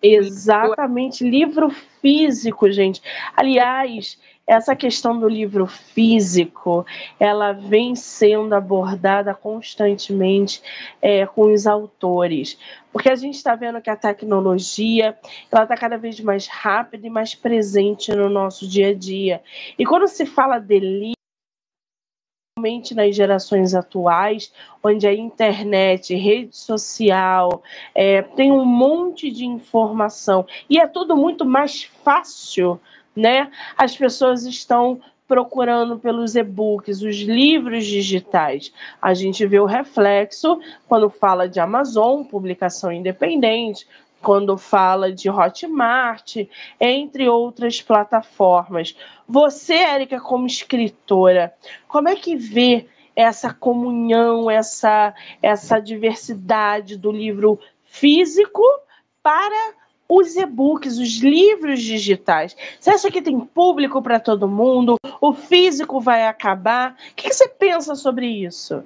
[0.00, 3.02] Exatamente, livro físico, gente.
[3.36, 4.16] Aliás,
[4.46, 6.86] essa questão do livro físico,
[7.18, 10.62] ela vem sendo abordada constantemente
[11.02, 12.56] é, com os autores,
[12.92, 15.18] porque a gente está vendo que a tecnologia
[15.50, 19.42] ela está cada vez mais rápida e mais presente no nosso dia a dia.
[19.76, 21.15] E quando se fala de livro
[22.56, 24.50] principalmente nas gerações atuais,
[24.82, 27.62] onde a internet, rede social,
[27.94, 32.80] é, tem um monte de informação e é tudo muito mais fácil,
[33.14, 33.50] né?
[33.76, 38.72] As pessoas estão procurando pelos e-books, os livros digitais.
[39.02, 43.86] A gente vê o reflexo quando fala de Amazon, publicação independente,
[44.22, 46.36] quando fala de Hotmart,
[46.80, 48.96] entre outras plataformas.
[49.28, 51.54] Você, Érica, como escritora,
[51.86, 58.62] como é que vê essa comunhão, essa, essa diversidade do livro físico
[59.22, 59.74] para
[60.08, 62.56] os e-books, os livros digitais?
[62.78, 64.96] Você acha que tem público para todo mundo?
[65.20, 66.96] O físico vai acabar?
[67.12, 68.84] O que você pensa sobre isso?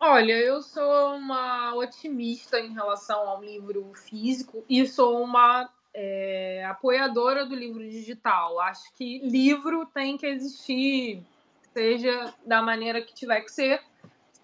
[0.00, 7.44] Olha, eu sou uma otimista em relação ao livro físico e sou uma é, apoiadora
[7.44, 8.60] do livro digital.
[8.60, 11.26] Acho que livro tem que existir,
[11.72, 13.82] seja da maneira que tiver que ser.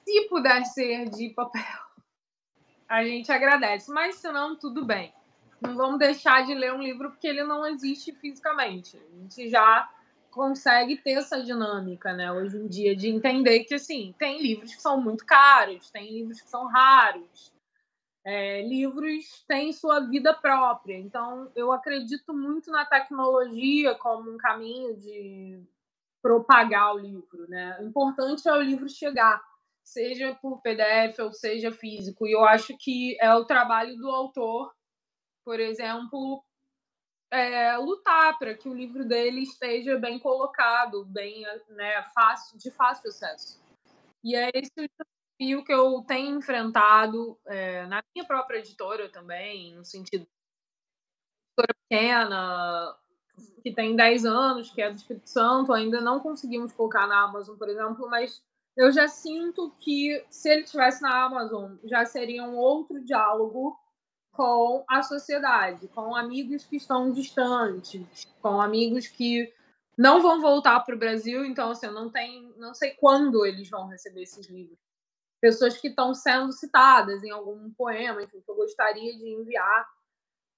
[0.05, 1.63] Se puder ser de papel,
[2.89, 5.15] a gente agradece, mas se não, tudo bem.
[5.61, 8.99] Não vamos deixar de ler um livro porque ele não existe fisicamente.
[8.99, 9.89] A gente já
[10.35, 14.83] consegue ter essa dinâmica, né, hoje em dia, de entender que, assim, tem livros que
[14.83, 17.55] são muito caros, tem livros que são raros,
[18.25, 20.99] é, livros têm sua vida própria.
[20.99, 25.63] Então, eu acredito muito na tecnologia como um caminho de
[26.21, 27.79] propagar o livro, né?
[27.81, 29.41] O importante é o livro chegar,
[29.85, 32.27] seja por PDF ou seja físico.
[32.27, 34.73] E eu acho que é o trabalho do autor,
[35.45, 36.43] por exemplo,
[37.35, 43.11] é, lutar para que o livro dele esteja bem colocado, bem né, fácil, de fácil
[43.11, 43.61] acesso.
[44.23, 49.75] E é esse o desafio que eu tenho enfrentado é, na minha própria editora também,
[49.75, 50.29] no sentido
[51.59, 52.97] editora pequena,
[53.65, 57.57] que tem 10 anos, que é do Espírito Santo, ainda não conseguimos colocar na Amazon,
[57.57, 58.41] por exemplo, mas
[58.77, 63.77] eu já sinto que se ele tivesse na Amazon, já seria um outro diálogo
[64.35, 69.53] com a sociedade, com amigos que estão distantes, com amigos que
[69.97, 73.87] não vão voltar para o Brasil, então assim, não tem, não sei quando eles vão
[73.87, 74.79] receber esses livros.
[75.41, 79.89] Pessoas que estão sendo citadas em algum poema, enfim, que eu gostaria de enviar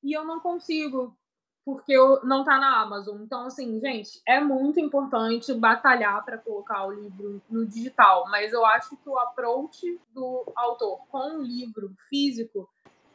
[0.02, 1.14] e eu não consigo
[1.62, 3.20] porque eu, não está na Amazon.
[3.20, 8.64] Então assim, gente, é muito importante batalhar para colocar o livro no digital, mas eu
[8.64, 12.66] acho que o approach do autor com o livro físico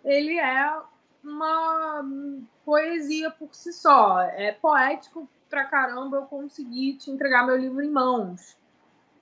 [0.03, 0.81] ele é
[1.23, 2.03] uma
[2.65, 4.21] poesia por si só.
[4.21, 8.55] É poético pra caramba eu conseguir te entregar meu livro em mãos.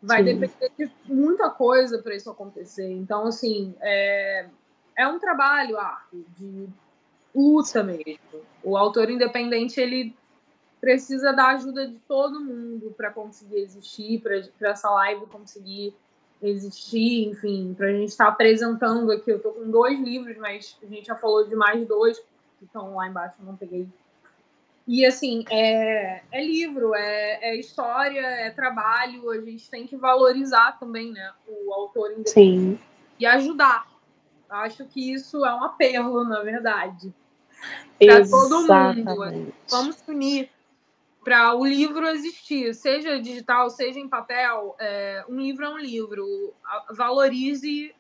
[0.02, 0.40] Vai Sim.
[0.40, 2.90] depender de muita coisa para isso acontecer.
[2.92, 4.48] Então, assim, é,
[4.96, 6.70] é um trabalho árduo, de
[7.36, 8.42] luta mesmo.
[8.64, 10.16] O autor independente, ele
[10.80, 15.94] precisa da ajuda de todo mundo para conseguir existir, para essa live conseguir
[16.42, 19.32] existir, enfim, para a gente estar tá apresentando aqui.
[19.32, 22.20] Eu estou com dois livros, mas a gente já falou de mais dois
[22.58, 23.88] que estão lá embaixo, eu não peguei.
[24.88, 30.80] E assim, é, é livro, é, é, história, é trabalho, a gente tem que valorizar
[30.80, 32.80] também, né, o autor independente Sim.
[33.20, 33.88] e ajudar.
[34.50, 37.14] Acho que isso é um apelo, na verdade.
[38.00, 39.54] Para todo mundo.
[39.70, 40.50] Vamos se unir
[41.24, 46.54] para o livro existir, seja digital, seja em papel, é, um livro é um livro.
[46.92, 47.96] Valorize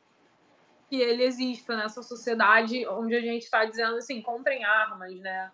[0.89, 5.51] que ele exista nessa sociedade onde a gente está dizendo assim, comprem armas, né?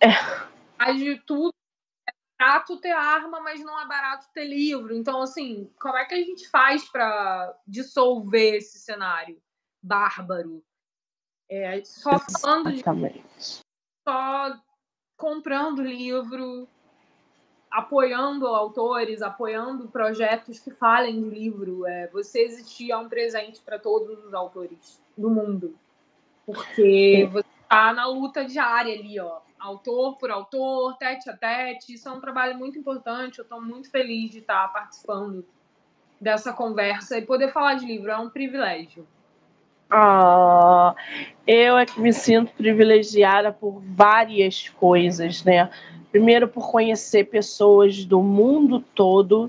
[0.00, 0.92] É.
[0.92, 1.52] de tudo
[2.08, 4.94] é barato ter arma, mas não é barato ter livro.
[4.94, 9.40] Então, assim, como é que a gente faz para dissolver esse cenário
[9.82, 10.62] bárbaro?
[11.50, 12.82] É, só falando de.
[14.06, 14.60] Só
[15.16, 16.68] comprando livro,
[17.70, 21.86] apoiando autores, apoiando projetos que falem de livro.
[21.86, 25.74] É, você existir é um presente para todos os autores do mundo.
[26.46, 29.40] Porque você está na luta diária ali, ó.
[29.58, 31.94] Autor por autor, tete a tete.
[31.94, 33.38] Isso é um trabalho muito importante.
[33.38, 35.44] Eu estou muito feliz de estar participando
[36.20, 38.10] dessa conversa e poder falar de livro.
[38.10, 39.06] É um privilégio.
[39.96, 40.92] Ah,
[41.46, 45.70] eu é que me sinto privilegiada por várias coisas, né?
[46.10, 49.48] Primeiro, por conhecer pessoas do mundo todo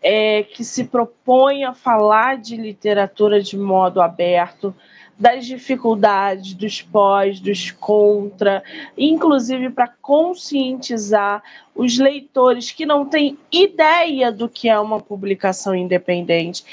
[0.00, 4.74] é, que se propõem a falar de literatura de modo aberto,
[5.22, 8.60] das dificuldades, dos pós, dos contra,
[8.98, 11.40] inclusive para conscientizar
[11.76, 16.64] os leitores que não têm ideia do que é uma publicação independente.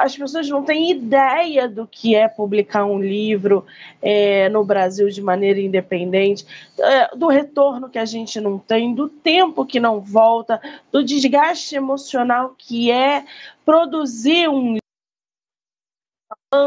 [0.00, 3.64] As pessoas não têm ideia do que é publicar um livro
[4.02, 6.44] é, no Brasil de maneira independente,
[6.78, 10.60] é, do retorno que a gente não tem, do tempo que não volta,
[10.92, 13.24] do desgaste emocional que é
[13.64, 14.76] produzir um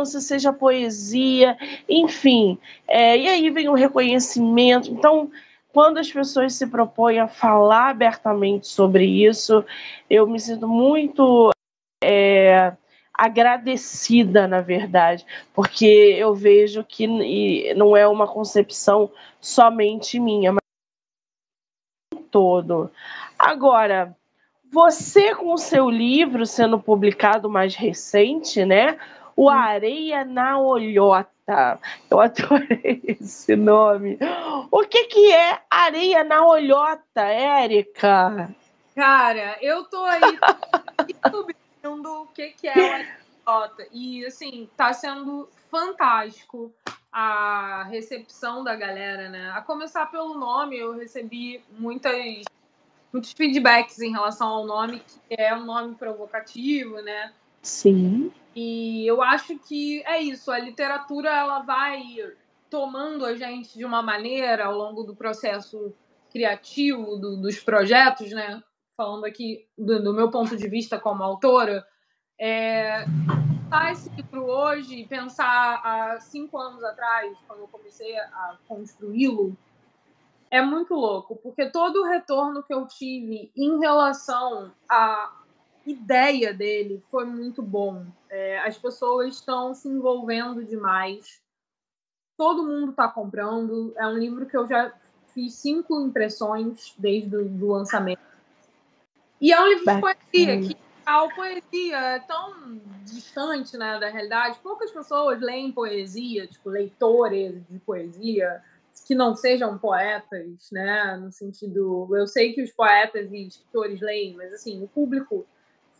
[0.05, 1.57] seja poesia,
[1.89, 2.57] enfim.
[2.87, 4.91] É, e aí vem o reconhecimento.
[4.91, 5.31] Então,
[5.73, 9.65] quando as pessoas se propõem a falar abertamente sobre isso,
[10.09, 11.49] eu me sinto muito
[12.03, 12.73] é,
[13.11, 20.61] agradecida, na verdade, porque eu vejo que não é uma concepção somente minha, mas
[22.29, 22.91] todo.
[23.37, 24.15] Agora,
[24.71, 28.97] você com o seu livro sendo publicado mais recente, né?
[29.35, 31.79] O Areia na Olhota.
[32.09, 34.17] Eu adorei esse nome.
[34.69, 38.53] O que, que é Areia na Olhota, Érica?
[38.95, 40.39] Cara, eu tô aí
[41.07, 43.87] descobrindo o que, que é o Areia Olhota.
[43.91, 46.73] E, assim, tá sendo fantástico
[47.11, 49.51] a recepção da galera, né?
[49.51, 52.45] A começar pelo nome, eu recebi muitas,
[53.11, 57.33] muitos feedbacks em relação ao nome, que é um nome provocativo, né?
[57.61, 58.31] Sim.
[58.55, 62.01] E eu acho que é isso, a literatura ela vai
[62.69, 65.93] tomando a gente de uma maneira ao longo do processo
[66.31, 68.63] criativo do, dos projetos, né?
[68.95, 71.85] Falando aqui do, do, meu ponto de vista como autora,
[72.39, 73.05] é,
[73.71, 79.55] pensar esse livro hoje pensar há cinco anos atrás, quando eu comecei a construí-lo,
[80.49, 85.40] é muito louco, porque todo o retorno que eu tive em relação a
[85.85, 88.05] ideia dele foi muito bom.
[88.29, 91.41] É, as pessoas estão se envolvendo demais.
[92.37, 93.93] Todo mundo está comprando.
[93.97, 94.93] É um livro que eu já
[95.33, 98.21] fiz cinco impressões desde o lançamento.
[99.39, 104.59] E é um livro de poesia, que a poesia é tão distante né, da realidade.
[104.61, 108.61] Poucas pessoas leem poesia, tipo, leitores de poesia,
[109.07, 111.17] que não sejam poetas, né?
[111.17, 112.07] No sentido.
[112.15, 115.45] Eu sei que os poetas e escritores leem, mas assim, o público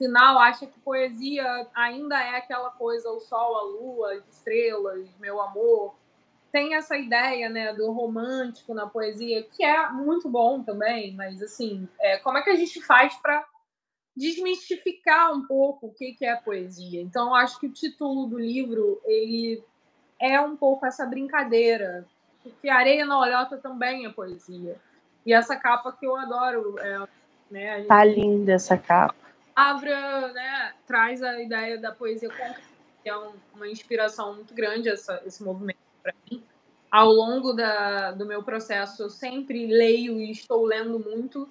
[0.01, 5.39] final acha que poesia ainda é aquela coisa o sol, a lua, as estrelas, meu
[5.39, 5.93] amor.
[6.51, 11.87] Tem essa ideia, né, do romântico na poesia, que é muito bom também, mas assim,
[11.99, 13.45] é, como é que a gente faz para
[14.17, 16.99] desmistificar um pouco o que, que é poesia?
[16.99, 19.63] Então, acho que o título do livro ele
[20.19, 22.07] é um pouco essa brincadeira,
[22.41, 24.77] porque Areia na Olhota também é poesia.
[25.23, 27.07] E essa capa que eu adoro, é,
[27.51, 27.77] né?
[27.77, 27.87] Gente...
[27.87, 29.30] Tá linda essa capa
[29.61, 32.61] palavra né, traz a ideia da poesia concreta,
[33.03, 35.77] que é um, uma inspiração muito grande essa, esse movimento.
[36.01, 36.43] para mim.
[36.89, 41.47] Ao longo da, do meu processo, eu sempre leio e estou lendo muito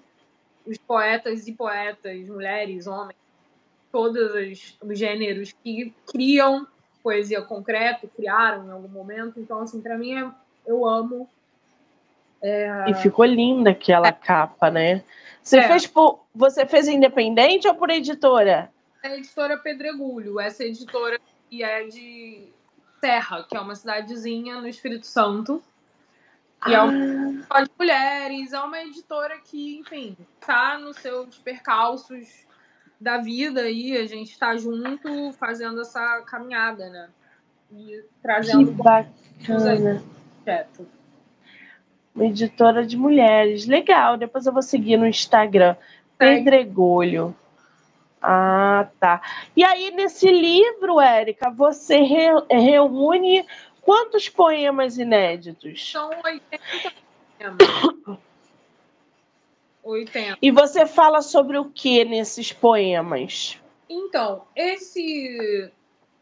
[0.66, 3.16] os poetas e poetas, mulheres, homens,
[3.92, 6.66] todos os, os gêneros que criam
[7.02, 9.38] poesia concreta, criaram em algum momento.
[9.38, 10.30] Então, assim, para mim, é,
[10.66, 11.28] eu amo.
[12.42, 12.90] É...
[12.90, 14.12] E ficou linda aquela é.
[14.12, 15.02] capa, né?
[15.42, 15.68] Você é.
[15.68, 18.70] fez por, você fez independente ou por editora?
[19.02, 21.18] É a editora Pedregulho, essa editora
[21.48, 22.48] que é de
[23.00, 25.62] Serra, que é uma cidadezinha no Espírito Santo.
[26.66, 26.78] E ah.
[26.78, 27.62] é uma ah.
[27.62, 32.46] de mulheres, é uma editora que, enfim, tá nos seus percalços
[33.00, 37.08] da vida aí, a gente está junto fazendo essa caminhada, né?
[37.72, 39.10] E trazendo que bacana.
[40.44, 40.99] Projeto.
[42.14, 43.66] Uma editora de mulheres.
[43.66, 45.76] Legal, depois eu vou seguir no Instagram.
[46.18, 47.34] Pedregulho.
[48.20, 49.22] Ah, tá.
[49.56, 53.46] E aí, nesse livro, Érica, você re reúne
[53.80, 55.90] quantos poemas inéditos?
[55.90, 56.62] São 80
[57.38, 58.18] poemas.
[59.82, 60.38] 80.
[60.42, 63.58] E você fala sobre o que nesses poemas?
[63.88, 65.72] Então, esse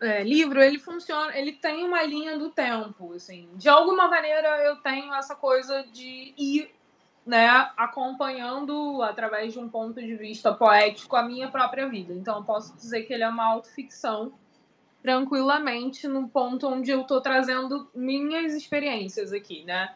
[0.01, 3.49] é, livro, ele funciona, ele tem uma linha do tempo, assim.
[3.55, 6.71] De alguma maneira, eu tenho essa coisa de ir,
[7.27, 12.13] né, acompanhando através de um ponto de vista poético a minha própria vida.
[12.13, 14.33] Então, eu posso dizer que ele é uma autoficção
[15.03, 19.95] tranquilamente no ponto onde eu estou trazendo minhas experiências aqui, né?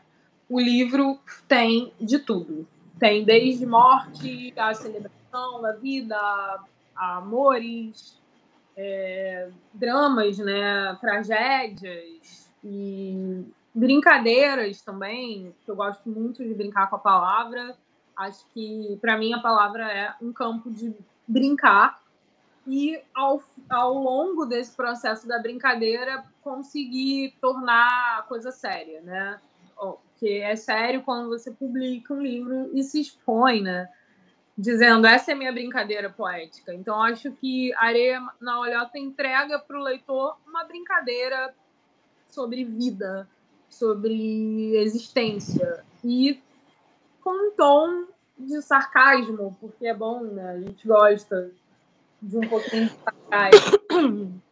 [0.49, 2.67] O livro tem de tudo.
[2.99, 6.17] Tem desde morte, a celebração da vida,
[6.95, 8.22] amores,
[8.77, 13.45] é, dramas, né, tragédias e
[13.75, 17.77] brincadeiras também, que eu gosto muito de brincar com a palavra.
[18.17, 20.95] Acho que, para mim, a palavra é um campo de
[21.27, 22.01] brincar
[22.67, 29.41] e, ao, ao longo desse processo da brincadeira, conseguir tornar a coisa séria, né?
[30.23, 33.89] porque é sério quando você publica um livro e se expõe, né?
[34.57, 36.75] Dizendo, essa é minha brincadeira poética.
[36.75, 41.55] Então, acho que Areia na Olhota entrega para o leitor uma brincadeira
[42.27, 43.29] sobre vida,
[43.69, 45.83] sobre existência.
[46.05, 46.41] E
[47.23, 48.07] com um tom
[48.39, 50.51] de sarcasmo, porque é bom, né?
[50.51, 51.51] A gente gosta
[52.21, 54.43] de um pouquinho de sarcasmo.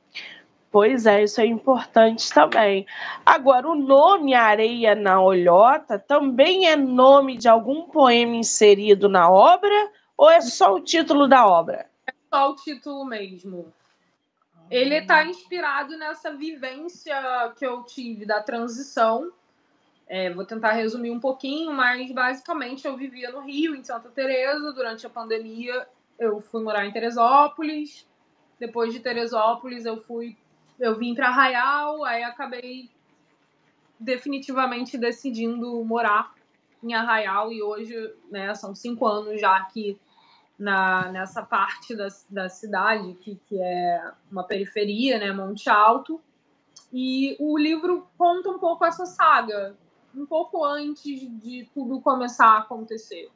[0.71, 2.87] Pois é, isso é importante também.
[3.27, 9.91] Agora, o nome Areia na Olhota também é nome de algum poema inserido na obra
[10.17, 11.91] ou é só o título da obra?
[12.07, 13.73] É só o título mesmo.
[14.71, 17.17] Ele está inspirado nessa vivência
[17.57, 19.33] que eu tive da transição.
[20.07, 24.73] É, vou tentar resumir um pouquinho, mas basicamente eu vivia no Rio, em Santa Teresa,
[24.73, 25.89] durante a pandemia.
[26.17, 28.07] Eu fui morar em Teresópolis.
[28.59, 30.37] Depois de Teresópolis, eu fui
[30.81, 32.91] eu vim para Arraial, aí acabei
[33.99, 36.35] definitivamente decidindo morar
[36.83, 37.95] em Arraial e hoje,
[38.31, 40.01] né, são cinco anos já aqui
[40.59, 46.19] na, nessa parte da, da cidade, que, que é uma periferia, né, Monte Alto.
[46.93, 49.77] E o livro conta um pouco essa saga,
[50.15, 53.31] um pouco antes de tudo começar a acontecer.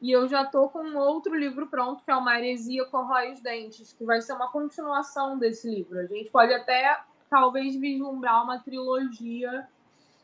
[0.00, 3.40] E eu já tô com um outro livro pronto, que é uma heresia corrói os
[3.40, 5.98] dentes, que vai ser uma continuação desse livro.
[5.98, 6.98] A gente pode até,
[7.28, 9.68] talvez, vislumbrar uma trilogia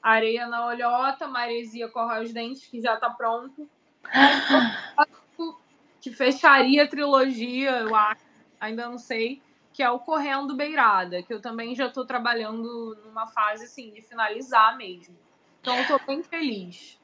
[0.03, 3.68] Areia na Olhota, uma heresia corrói os dentes, que já tá pronto.
[6.01, 8.22] que fecharia a trilogia, eu acho,
[8.61, 13.27] ainda não sei, que é o Correndo Beirada, que eu também já estou trabalhando numa
[13.27, 15.14] fase assim de finalizar mesmo.
[15.61, 16.99] Então eu tô bem feliz.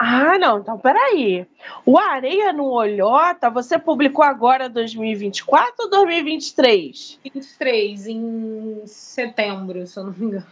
[0.00, 1.44] Ah, não, então peraí.
[1.84, 7.18] O Areia no Olhota, você publicou agora 2024 ou 2023?
[7.24, 10.46] 23, em setembro, se eu não me engano.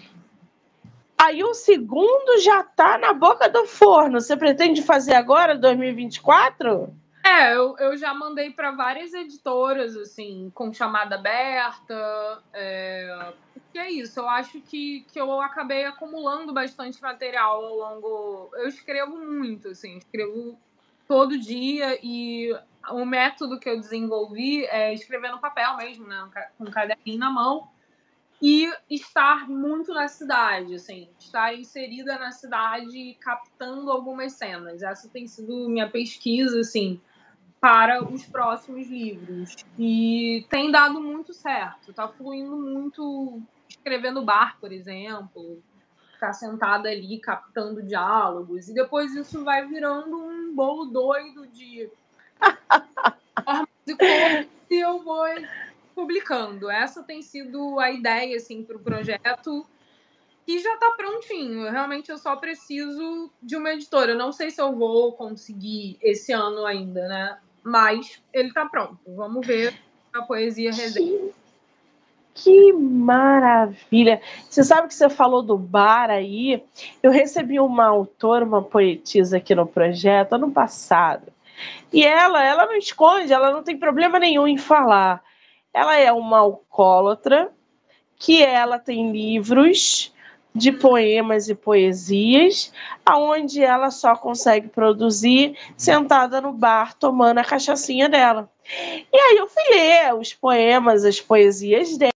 [1.17, 4.21] Aí o segundo já tá na boca do forno.
[4.21, 6.93] Você pretende fazer agora, 2024?
[7.27, 13.33] É, eu, eu já mandei para várias editoras, assim, com chamada aberta, é,
[13.73, 14.21] que é isso.
[14.21, 18.51] Eu acho que, que eu acabei acumulando bastante material ao longo.
[18.55, 20.57] Eu escrevo muito, assim, escrevo
[21.09, 22.57] todo dia e
[22.91, 26.31] o método que eu desenvolvi é escrever no papel mesmo, né?
[26.57, 27.69] Com um caderninho na mão
[28.41, 34.81] e estar muito na cidade, assim, estar inserida na cidade captando algumas cenas.
[34.81, 37.01] Essa tem sido minha pesquisa, assim,
[37.61, 39.57] para os próximos livros.
[39.79, 45.63] E tem dado muito certo, tá fluindo muito escrevendo bar, por exemplo,
[46.13, 51.91] ficar sentada ali captando diálogos, e depois isso vai virando um bolo doido de
[53.45, 55.25] formas e cores e eu vou
[55.95, 56.71] publicando.
[56.71, 59.67] Essa tem sido a ideia assim para o projeto.
[60.45, 61.71] que já está prontinho.
[61.71, 64.13] Realmente eu só preciso de uma editora.
[64.13, 67.39] Eu não sei se eu vou conseguir esse ano ainda, né?
[67.67, 68.97] Mas ele está pronto.
[69.09, 69.75] Vamos ver
[70.15, 71.31] a poesia resenha.
[72.33, 74.21] Que maravilha!
[74.49, 76.63] Você sabe que você falou do bar aí?
[77.03, 81.33] Eu recebi uma autora, uma poetisa aqui no projeto ano passado.
[81.93, 85.25] E ela, ela não esconde, ela não tem problema nenhum em falar.
[85.75, 87.51] Ela é uma alcoólatra,
[88.17, 90.15] que ela tem livros
[90.57, 92.73] de poemas e poesias,
[93.05, 98.51] aonde ela só consegue produzir sentada no bar tomando a cachaçinha dela.
[99.13, 102.13] E aí eu fui ler os poemas, as poesias dela.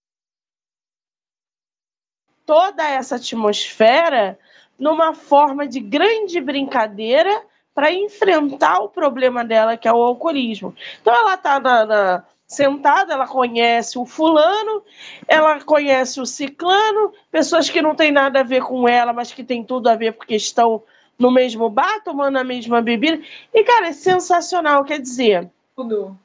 [2.45, 4.39] Toda essa atmosfera
[4.79, 10.75] numa forma de grande brincadeira para enfrentar o problema dela, que é o alcoolismo.
[11.01, 14.83] Então ela está na, na sentada, ela conhece o fulano,
[15.29, 19.45] ela conhece o ciclano, pessoas que não têm nada a ver com ela, mas que
[19.45, 20.83] têm tudo a ver porque estão
[21.17, 23.23] no mesmo bar, tomando a mesma bebida.
[23.55, 25.49] E, cara, é sensacional, quer dizer.
[25.77, 26.19] Tudo.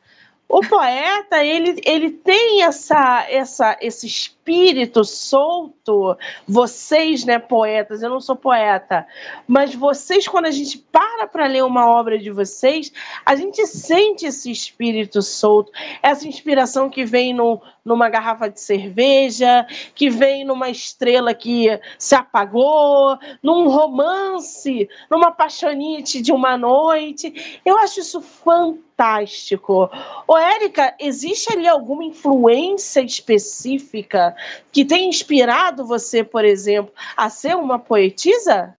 [0.50, 6.16] O poeta, ele, ele tem essa, essa, esse espírito solto.
[6.48, 9.08] Vocês, né, poetas, eu não sou poeta,
[9.48, 12.94] mas vocês, quando a gente para para ler uma obra de vocês,
[13.26, 15.72] a gente sente esse espírito solto,
[16.04, 19.66] essa inspiração que vem no, numa garrafa de cerveja,
[19.96, 21.68] que vem numa estrela que
[21.98, 27.60] se apagou, num romance, numa paixonite de uma noite.
[27.66, 29.90] Eu acho isso fantástico.
[30.28, 34.35] Ô, Érica, existe ali alguma influência específica
[34.72, 38.78] que tem inspirado você, por exemplo, a ser uma poetisa?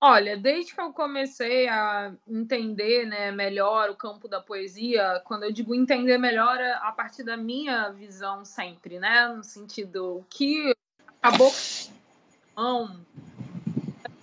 [0.00, 5.52] Olha, desde que eu comecei a entender né, melhor o campo da poesia, quando eu
[5.52, 9.26] digo entender melhor, é a partir da minha visão sempre, né?
[9.26, 10.72] No sentido que
[11.20, 11.52] acabou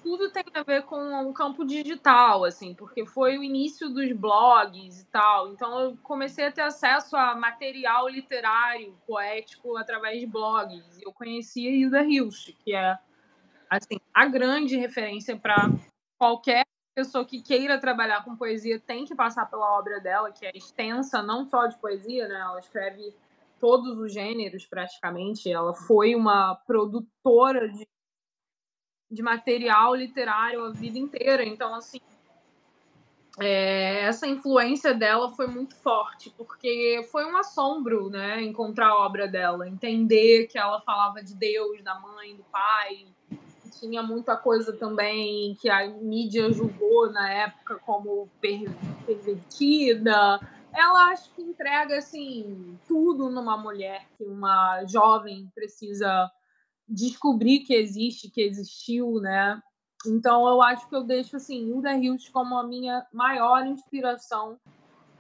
[0.06, 5.02] tudo tem a ver com o campo digital, assim, porque foi o início dos blogs
[5.02, 5.52] e tal.
[5.52, 11.02] Então eu comecei a ter acesso a material literário, poético através de blogs.
[11.02, 13.00] Eu conhecia Hilda Hilst, que é
[13.68, 15.72] assim, a grande referência para
[16.20, 20.52] qualquer pessoa que queira trabalhar com poesia tem que passar pela obra dela, que é
[20.54, 22.36] extensa, não só de poesia, né?
[22.36, 23.12] Ela escreve
[23.60, 25.52] todos os gêneros praticamente.
[25.52, 27.88] Ela foi uma produtora de
[29.12, 31.44] de material literário a vida inteira.
[31.44, 32.00] Então, assim,
[33.40, 39.28] é, essa influência dela foi muito forte, porque foi um assombro, né, encontrar a obra
[39.28, 43.06] dela, entender que ela falava de Deus, da mãe, do pai,
[43.80, 48.64] tinha muita coisa também que a mídia julgou na época como per
[49.06, 50.40] pervertida.
[50.74, 56.32] Ela acho que entrega assim tudo numa mulher que uma jovem precisa
[56.88, 59.62] descobrir que existe, que existiu, né?
[60.06, 64.58] Então eu acho que eu deixo assim Hilda Hilst como a minha maior inspiração,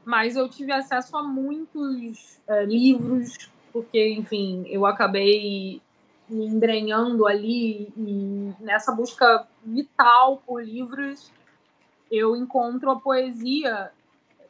[0.03, 5.81] mas eu tive acesso a muitos é, livros, porque enfim eu acabei
[6.29, 11.31] me embrenhando ali e nessa busca vital por livros
[12.11, 13.91] eu encontro a poesia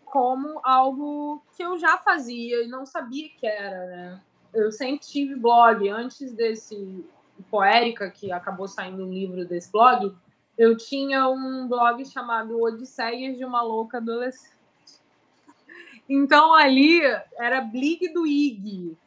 [0.05, 4.21] como algo que eu já fazia e não sabia que era, né?
[4.55, 5.87] Eu sempre tive blog.
[5.89, 7.05] Antes desse
[7.51, 10.15] Poérica, que acabou saindo um livro desse blog,
[10.57, 14.55] eu tinha um blog chamado Odisseias de uma Louca Adolescente.
[16.07, 17.01] Então ali
[17.37, 18.97] era Blig do Ig,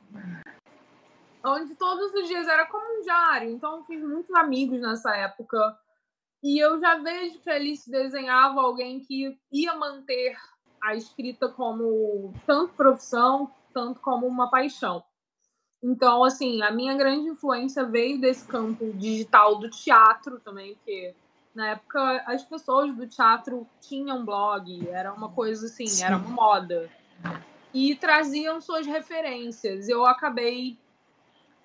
[1.45, 3.51] onde todos os dias era como um diário.
[3.51, 5.79] Então eu fiz muitos amigos nessa época.
[6.43, 10.37] E eu já vejo que ali se desenhava alguém que ia manter
[10.83, 15.03] a escrita como tanto profissão, tanto como uma paixão.
[15.83, 21.15] Então, assim, a minha grande influência veio desse campo digital do teatro também, porque
[21.55, 26.05] na época as pessoas do teatro tinham blog, era uma coisa assim, Sim.
[26.05, 26.91] era uma moda.
[27.73, 29.89] E traziam suas referências.
[29.89, 30.79] Eu acabei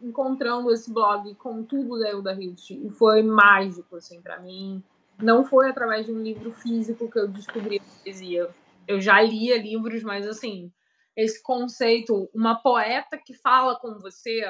[0.01, 4.83] encontrando esse blog com tudo da Hilda Hilst e foi mágico assim para mim.
[5.17, 8.49] Não foi através de um livro físico que eu descobri a poesia.
[8.87, 10.71] Eu já lia livros, mas assim,
[11.15, 14.43] esse conceito, uma poeta que fala com você,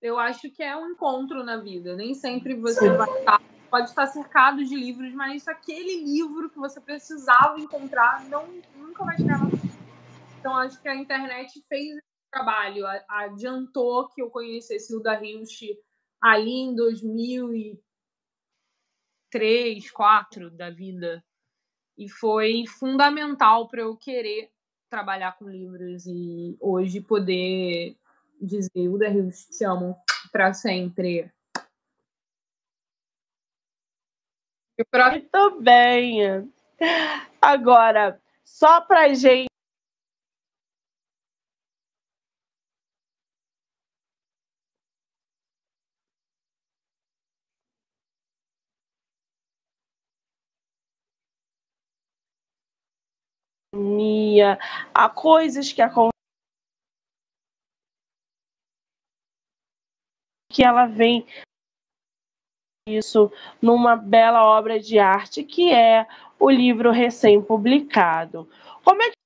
[0.00, 1.94] eu acho que é um encontro na vida.
[1.94, 6.80] Nem sempre você vai estar, pode estar cercado de livros, mas aquele livro que você
[6.80, 9.50] precisava encontrar não nunca vai chegar na
[10.40, 15.62] Então acho que a internet fez esse trabalho, adiantou que eu conhecesse o da Hilst
[16.20, 17.82] ali em 2003,
[19.32, 21.24] 2004 da vida.
[21.98, 24.50] E foi fundamental para eu querer
[24.88, 27.96] trabalhar com livros e hoje poder
[28.40, 29.96] dizer Uda Rios, te amo
[30.32, 31.30] para sempre.
[34.78, 36.50] Muito bem.
[37.40, 39.55] Agora, só para gente
[54.42, 56.16] há coisas que acontecem
[60.56, 61.26] que ela vem
[62.88, 63.30] isso
[63.60, 66.06] numa bela obra de arte que é
[66.38, 68.48] o livro recém-publicado.
[68.84, 69.16] Como é que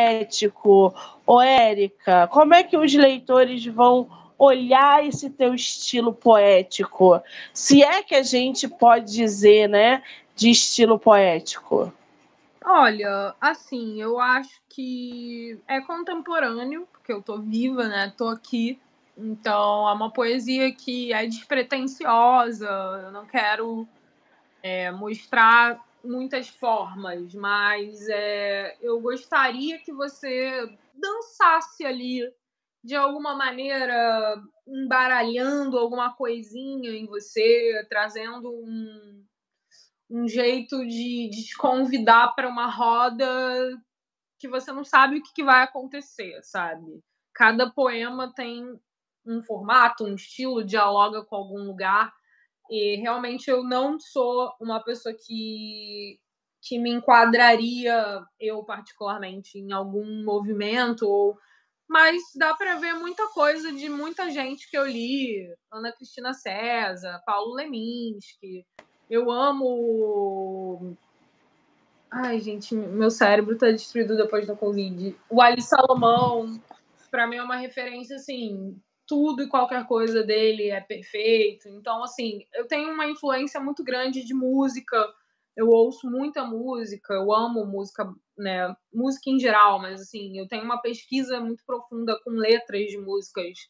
[0.00, 0.94] ético,
[1.26, 4.08] ou Érica, como é que os leitores vão
[4.38, 7.20] olhar esse teu estilo poético?
[7.52, 10.02] Se é que a gente pode dizer, né,
[10.34, 11.92] de estilo poético.
[12.66, 18.12] Olha, assim, eu acho que é contemporâneo, porque eu tô viva, né?
[18.16, 18.80] Tô aqui.
[19.16, 22.66] Então, é uma poesia que é despretensiosa,
[23.04, 23.86] eu não quero
[24.62, 32.22] é, mostrar muitas formas, mas é, eu gostaria que você dançasse ali
[32.82, 39.24] de alguma maneira, embaralhando alguma coisinha em você, trazendo um,
[40.10, 43.26] um jeito de, de te convidar para uma roda
[44.38, 47.02] que você não sabe o que, que vai acontecer, sabe?
[47.34, 48.78] Cada poema tem
[49.26, 52.12] um formato, um estilo, dialoga com algum lugar.
[52.70, 56.18] E realmente eu não sou uma pessoa que,
[56.62, 61.36] que me enquadraria, eu particularmente, em algum movimento, ou
[61.86, 67.22] mas dá para ver muita coisa de muita gente que eu li, Ana Cristina César,
[67.26, 68.66] Paulo Leminski,
[69.08, 70.96] eu amo.
[72.10, 75.16] Ai, gente, meu cérebro tá destruído depois da Covid.
[75.28, 76.60] O Ali Salomão,
[77.10, 78.76] para mim, é uma referência, assim,
[79.06, 81.68] tudo e qualquer coisa dele é perfeito.
[81.68, 84.96] Então, assim, eu tenho uma influência muito grande de música.
[85.56, 88.74] Eu ouço muita música, eu amo música, né?
[88.92, 93.68] Música em geral, mas assim, eu tenho uma pesquisa muito profunda com letras de músicas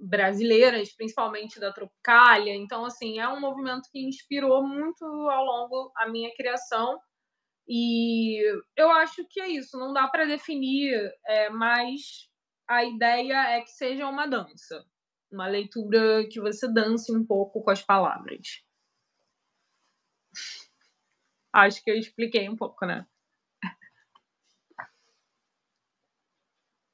[0.00, 2.54] brasileiras, principalmente da Tropicália.
[2.54, 6.98] Então, assim, é um movimento que inspirou muito ao longo a minha criação.
[7.68, 8.40] E
[8.76, 12.28] eu acho que é isso, não dá para definir, é, mas
[12.68, 14.84] a ideia é que seja uma dança,
[15.30, 18.62] uma leitura que você dance um pouco com as palavras.
[21.52, 23.06] Acho que eu expliquei um pouco, né?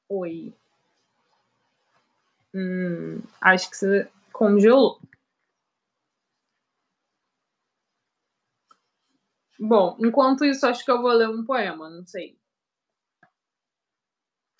[0.09, 0.55] Oi.
[2.55, 5.01] Hum, acho que você congelou.
[9.59, 12.39] Bom, enquanto isso, acho que eu vou ler um poema, não sei.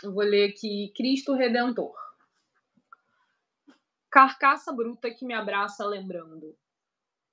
[0.03, 1.95] Eu vou ler aqui Cristo Redentor.
[4.11, 6.53] Carcaça bruta que me abraça lembrando.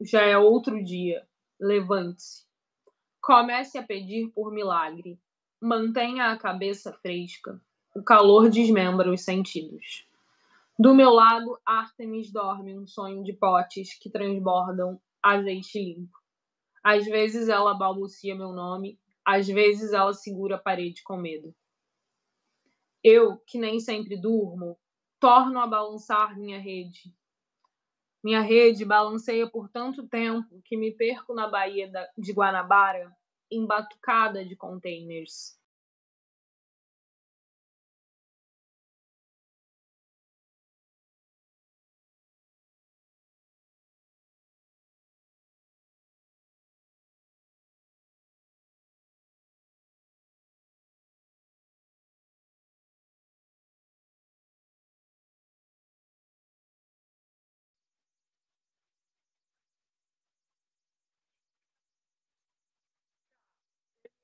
[0.00, 1.26] Já é outro dia.
[1.58, 2.44] Levante-se.
[3.20, 5.18] Comece a pedir por milagre.
[5.60, 7.60] Mantenha a cabeça fresca.
[7.96, 10.06] O calor desmembra os sentidos.
[10.82, 16.18] Do meu lado, Artemis dorme um sonho de potes que transbordam azeite limpo.
[16.82, 21.54] Às vezes ela balbucia meu nome, às vezes ela segura a parede com medo.
[23.00, 24.76] Eu, que nem sempre durmo,
[25.20, 27.14] torno a balançar minha rede.
[28.20, 33.16] Minha rede balanceia por tanto tempo que me perco na Baía de Guanabara,
[33.48, 35.56] embatucada de containers.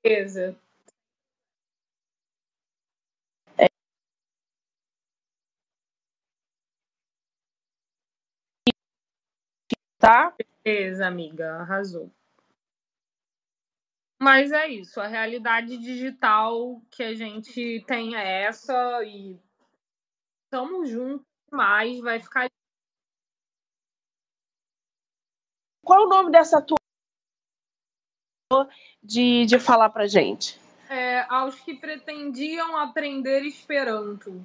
[0.09, 0.57] Certeza.
[3.57, 3.67] É.
[9.99, 10.33] Tá?
[10.65, 12.11] Beleza, amiga, arrasou.
[14.21, 19.39] Mas é isso, a realidade digital que a gente tem é essa e
[20.43, 22.49] estamos juntos mais, vai ficar.
[25.81, 26.78] Qual o nome dessa tua
[29.03, 30.59] de, de falar pra gente?
[30.89, 34.43] É, aos que pretendiam aprender Esperanto.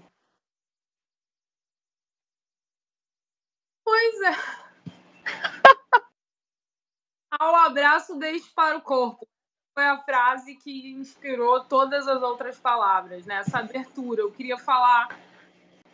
[3.82, 4.32] Pois é.
[7.38, 9.26] Ao abraço, deixe para o corpo.
[9.74, 13.36] Foi a frase que inspirou todas as outras palavras, né?
[13.36, 14.20] Essa abertura.
[14.20, 15.18] Eu queria falar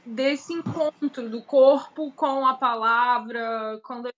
[0.04, 4.10] desse encontro do corpo com a palavra, quando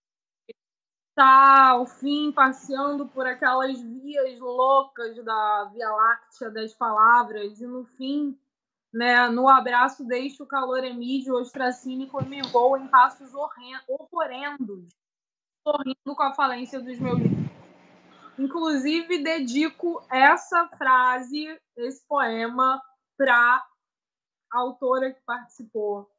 [1.14, 7.84] tá, ao fim, passeando por aquelas vias loucas da Via Láctea das palavras, e no
[7.84, 8.38] fim,
[8.92, 11.34] né, no abraço deixo o calor emídio,
[12.26, 14.88] me vou em passos horrendos,
[15.66, 17.20] sorrindo com a falência dos meus
[18.38, 22.82] Inclusive, dedico essa frase, esse poema,
[23.16, 23.62] para
[24.50, 26.10] a autora que participou,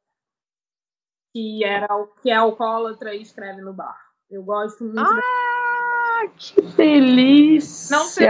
[1.33, 1.87] que era
[2.21, 4.12] que é alcoólatra e escreve no bar.
[4.33, 4.99] Eu gosto muito.
[4.99, 7.95] Ah, que delícia!
[7.95, 8.27] Não sei,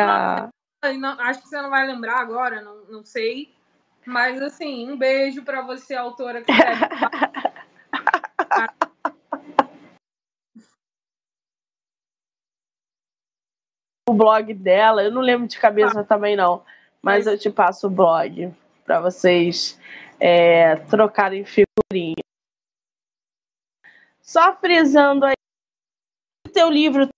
[0.97, 3.55] não, acho que você não vai lembrar agora, não, não sei.
[4.05, 6.81] Mas assim, um beijo para você, autora que escreve.
[14.09, 16.03] o blog dela, eu não lembro de cabeça ah.
[16.03, 16.65] também não,
[17.01, 19.79] mas, mas eu te passo o blog para vocês
[20.19, 22.21] é, trocarem figurinha.
[24.21, 25.33] Só frisando aí,
[26.53, 27.09] teu livro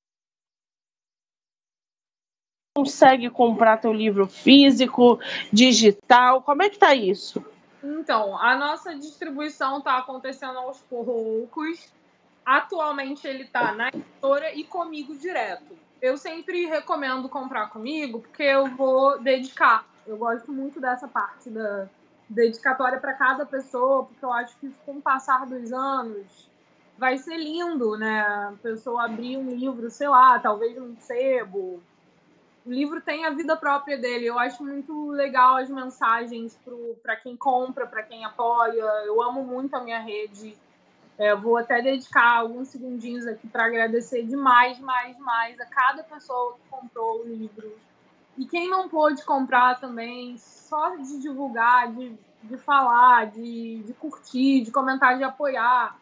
[2.75, 5.19] consegue comprar teu livro físico,
[5.51, 6.41] digital?
[6.41, 7.43] Como é que tá isso?
[7.81, 11.93] Então, a nossa distribuição está acontecendo aos poucos.
[12.45, 15.77] Atualmente ele está na editora e comigo direto.
[16.01, 19.85] Eu sempre recomendo comprar comigo porque eu vou dedicar.
[20.05, 21.87] Eu gosto muito dessa parte da
[22.29, 26.49] dedicatória para cada pessoa, porque eu acho que com o passar dos anos
[26.97, 28.21] vai ser lindo, né?
[28.21, 31.81] A pessoa abrir um livro, sei lá, talvez num sebo.
[32.65, 34.25] O livro tem a vida própria dele.
[34.25, 36.57] Eu acho muito legal as mensagens
[37.03, 38.83] para quem compra, para quem apoia.
[39.05, 40.57] Eu amo muito a minha rede.
[41.17, 46.55] É, vou até dedicar alguns segundinhos aqui para agradecer demais, mais, mais a cada pessoa
[46.55, 47.77] que comprou o livro.
[48.37, 54.61] E quem não pôde comprar também, só de divulgar, de, de falar, de, de curtir,
[54.61, 55.97] de comentar, de apoiar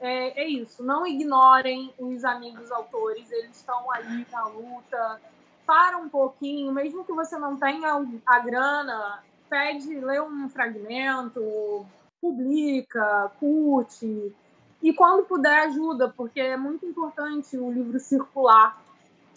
[0.00, 0.82] é, é isso.
[0.82, 5.20] Não ignorem os amigos autores, eles estão aí na luta.
[5.66, 11.86] Para um pouquinho, mesmo que você não tenha a grana, pede, lê um fragmento,
[12.20, 14.34] publica, curte.
[14.82, 18.80] E quando puder, ajuda, porque é muito importante o livro circular.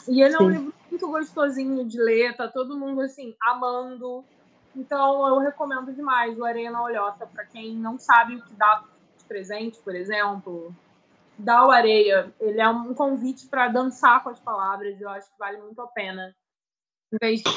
[0.07, 0.43] E ele Sim.
[0.43, 4.24] é um livro muito gostosinho de ler, tá todo mundo assim, amando.
[4.76, 8.84] Então eu recomendo demais o Arena Olhota para quem não sabe o que dá
[9.32, 10.75] presente, por exemplo,
[11.38, 15.39] da o Areia, ele é um convite para dançar com as palavras, eu acho que
[15.39, 16.36] vale muito a pena.
[17.13, 17.53] Investir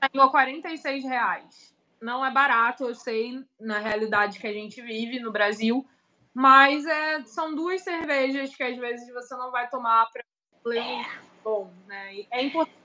[0.00, 1.76] a 46 reais.
[2.00, 5.86] Não é barato, eu sei, na realidade que a gente vive no Brasil,
[6.32, 10.24] mas é, são duas cervejas que às vezes você não vai tomar para
[10.64, 11.06] ler
[11.44, 12.24] bom, né?
[12.30, 12.78] É importante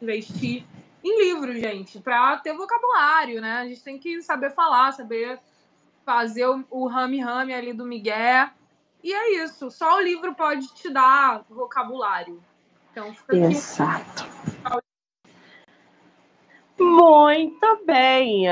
[0.00, 0.64] investir
[1.04, 3.58] em livros, gente, para ter vocabulário, né?
[3.58, 5.38] A gente tem que saber falar, saber
[6.04, 8.48] fazer o rame-rame ali do Miguel.
[9.02, 9.70] E é isso.
[9.70, 12.42] Só o livro pode te dar vocabulário.
[12.90, 13.44] Então, fica aqui.
[13.44, 14.26] Exato.
[16.78, 18.46] Muito bem.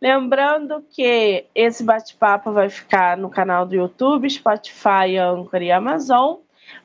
[0.00, 6.40] Lembrando que esse bate-papo vai ficar no canal do YouTube, Spotify, Anchor e Amazon.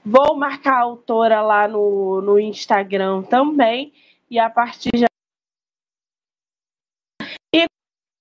[0.05, 3.93] Vou marcar a autora lá no, no Instagram também.
[4.29, 5.05] E a partir de
[7.53, 7.65] e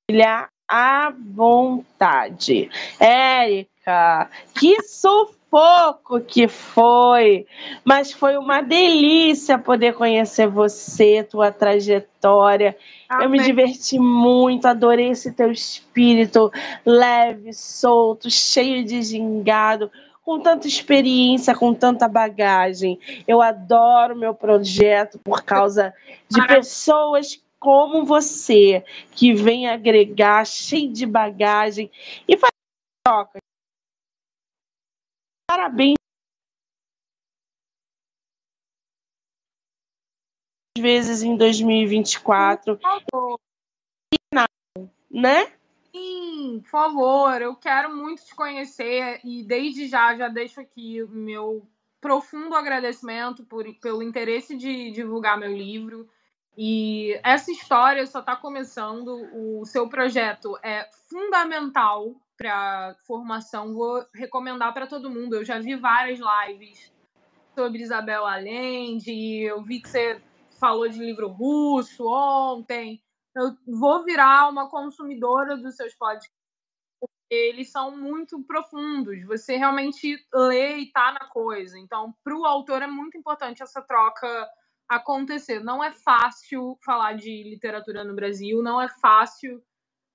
[0.09, 2.71] compartilhar à vontade.
[3.01, 7.47] Érica, que sufoco que foi!
[7.85, 12.77] Mas foi uma delícia poder conhecer você, tua trajetória.
[13.09, 13.25] Amém.
[13.25, 16.53] Eu me diverti muito, adorei esse teu espírito
[16.85, 19.91] leve, solto, cheio de gingado
[20.29, 23.01] com tanta experiência, com tanta bagagem.
[23.27, 25.95] Eu adoro meu projeto por causa
[26.29, 31.91] de pessoas como você, que vem agregar, cheio de bagagem
[32.27, 32.53] e faz
[33.05, 33.39] troca.
[35.49, 35.99] Parabéns.
[40.79, 42.77] vezes em 2024.
[42.77, 43.41] Por favor.
[45.11, 45.53] Né?
[45.93, 51.67] Sim, por favor, eu quero muito te conhecer e desde já já deixo aqui meu
[52.01, 56.09] profundo agradecimento por, pelo interesse de divulgar meu livro.
[56.61, 59.29] E essa história só está começando.
[59.33, 63.73] O seu projeto é fundamental para formação.
[63.73, 65.37] Vou recomendar para todo mundo.
[65.37, 66.93] Eu já vi várias lives
[67.55, 69.13] sobre Isabel Allende.
[69.41, 70.21] Eu vi que você
[70.59, 73.01] falou de livro russo ontem.
[73.37, 76.37] Eu vou virar uma consumidora dos seus podcasts.
[77.31, 79.25] Eles são muito profundos.
[79.27, 81.79] Você realmente lê e está na coisa.
[81.79, 84.49] Então, para o autor é muito importante essa troca
[84.89, 85.63] acontecer.
[85.63, 89.63] Não é fácil falar de literatura no Brasil, não é fácil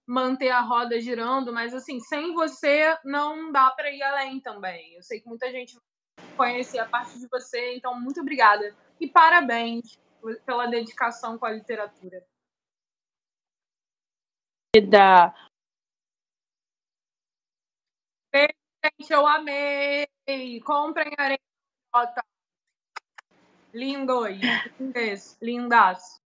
[0.06, 4.96] manter a roda girando, mas assim, sem você não dá para ir além também.
[4.96, 5.78] Eu sei que muita gente
[6.36, 10.00] conhecer a parte de você, então muito obrigada e parabéns
[10.46, 12.26] pela dedicação com a literatura.
[14.90, 15.34] Da
[18.36, 20.08] Gente, eu amei!
[20.66, 21.40] Comprem a Arena
[23.74, 24.42] lindo y
[24.80, 26.23] lindes, lindas.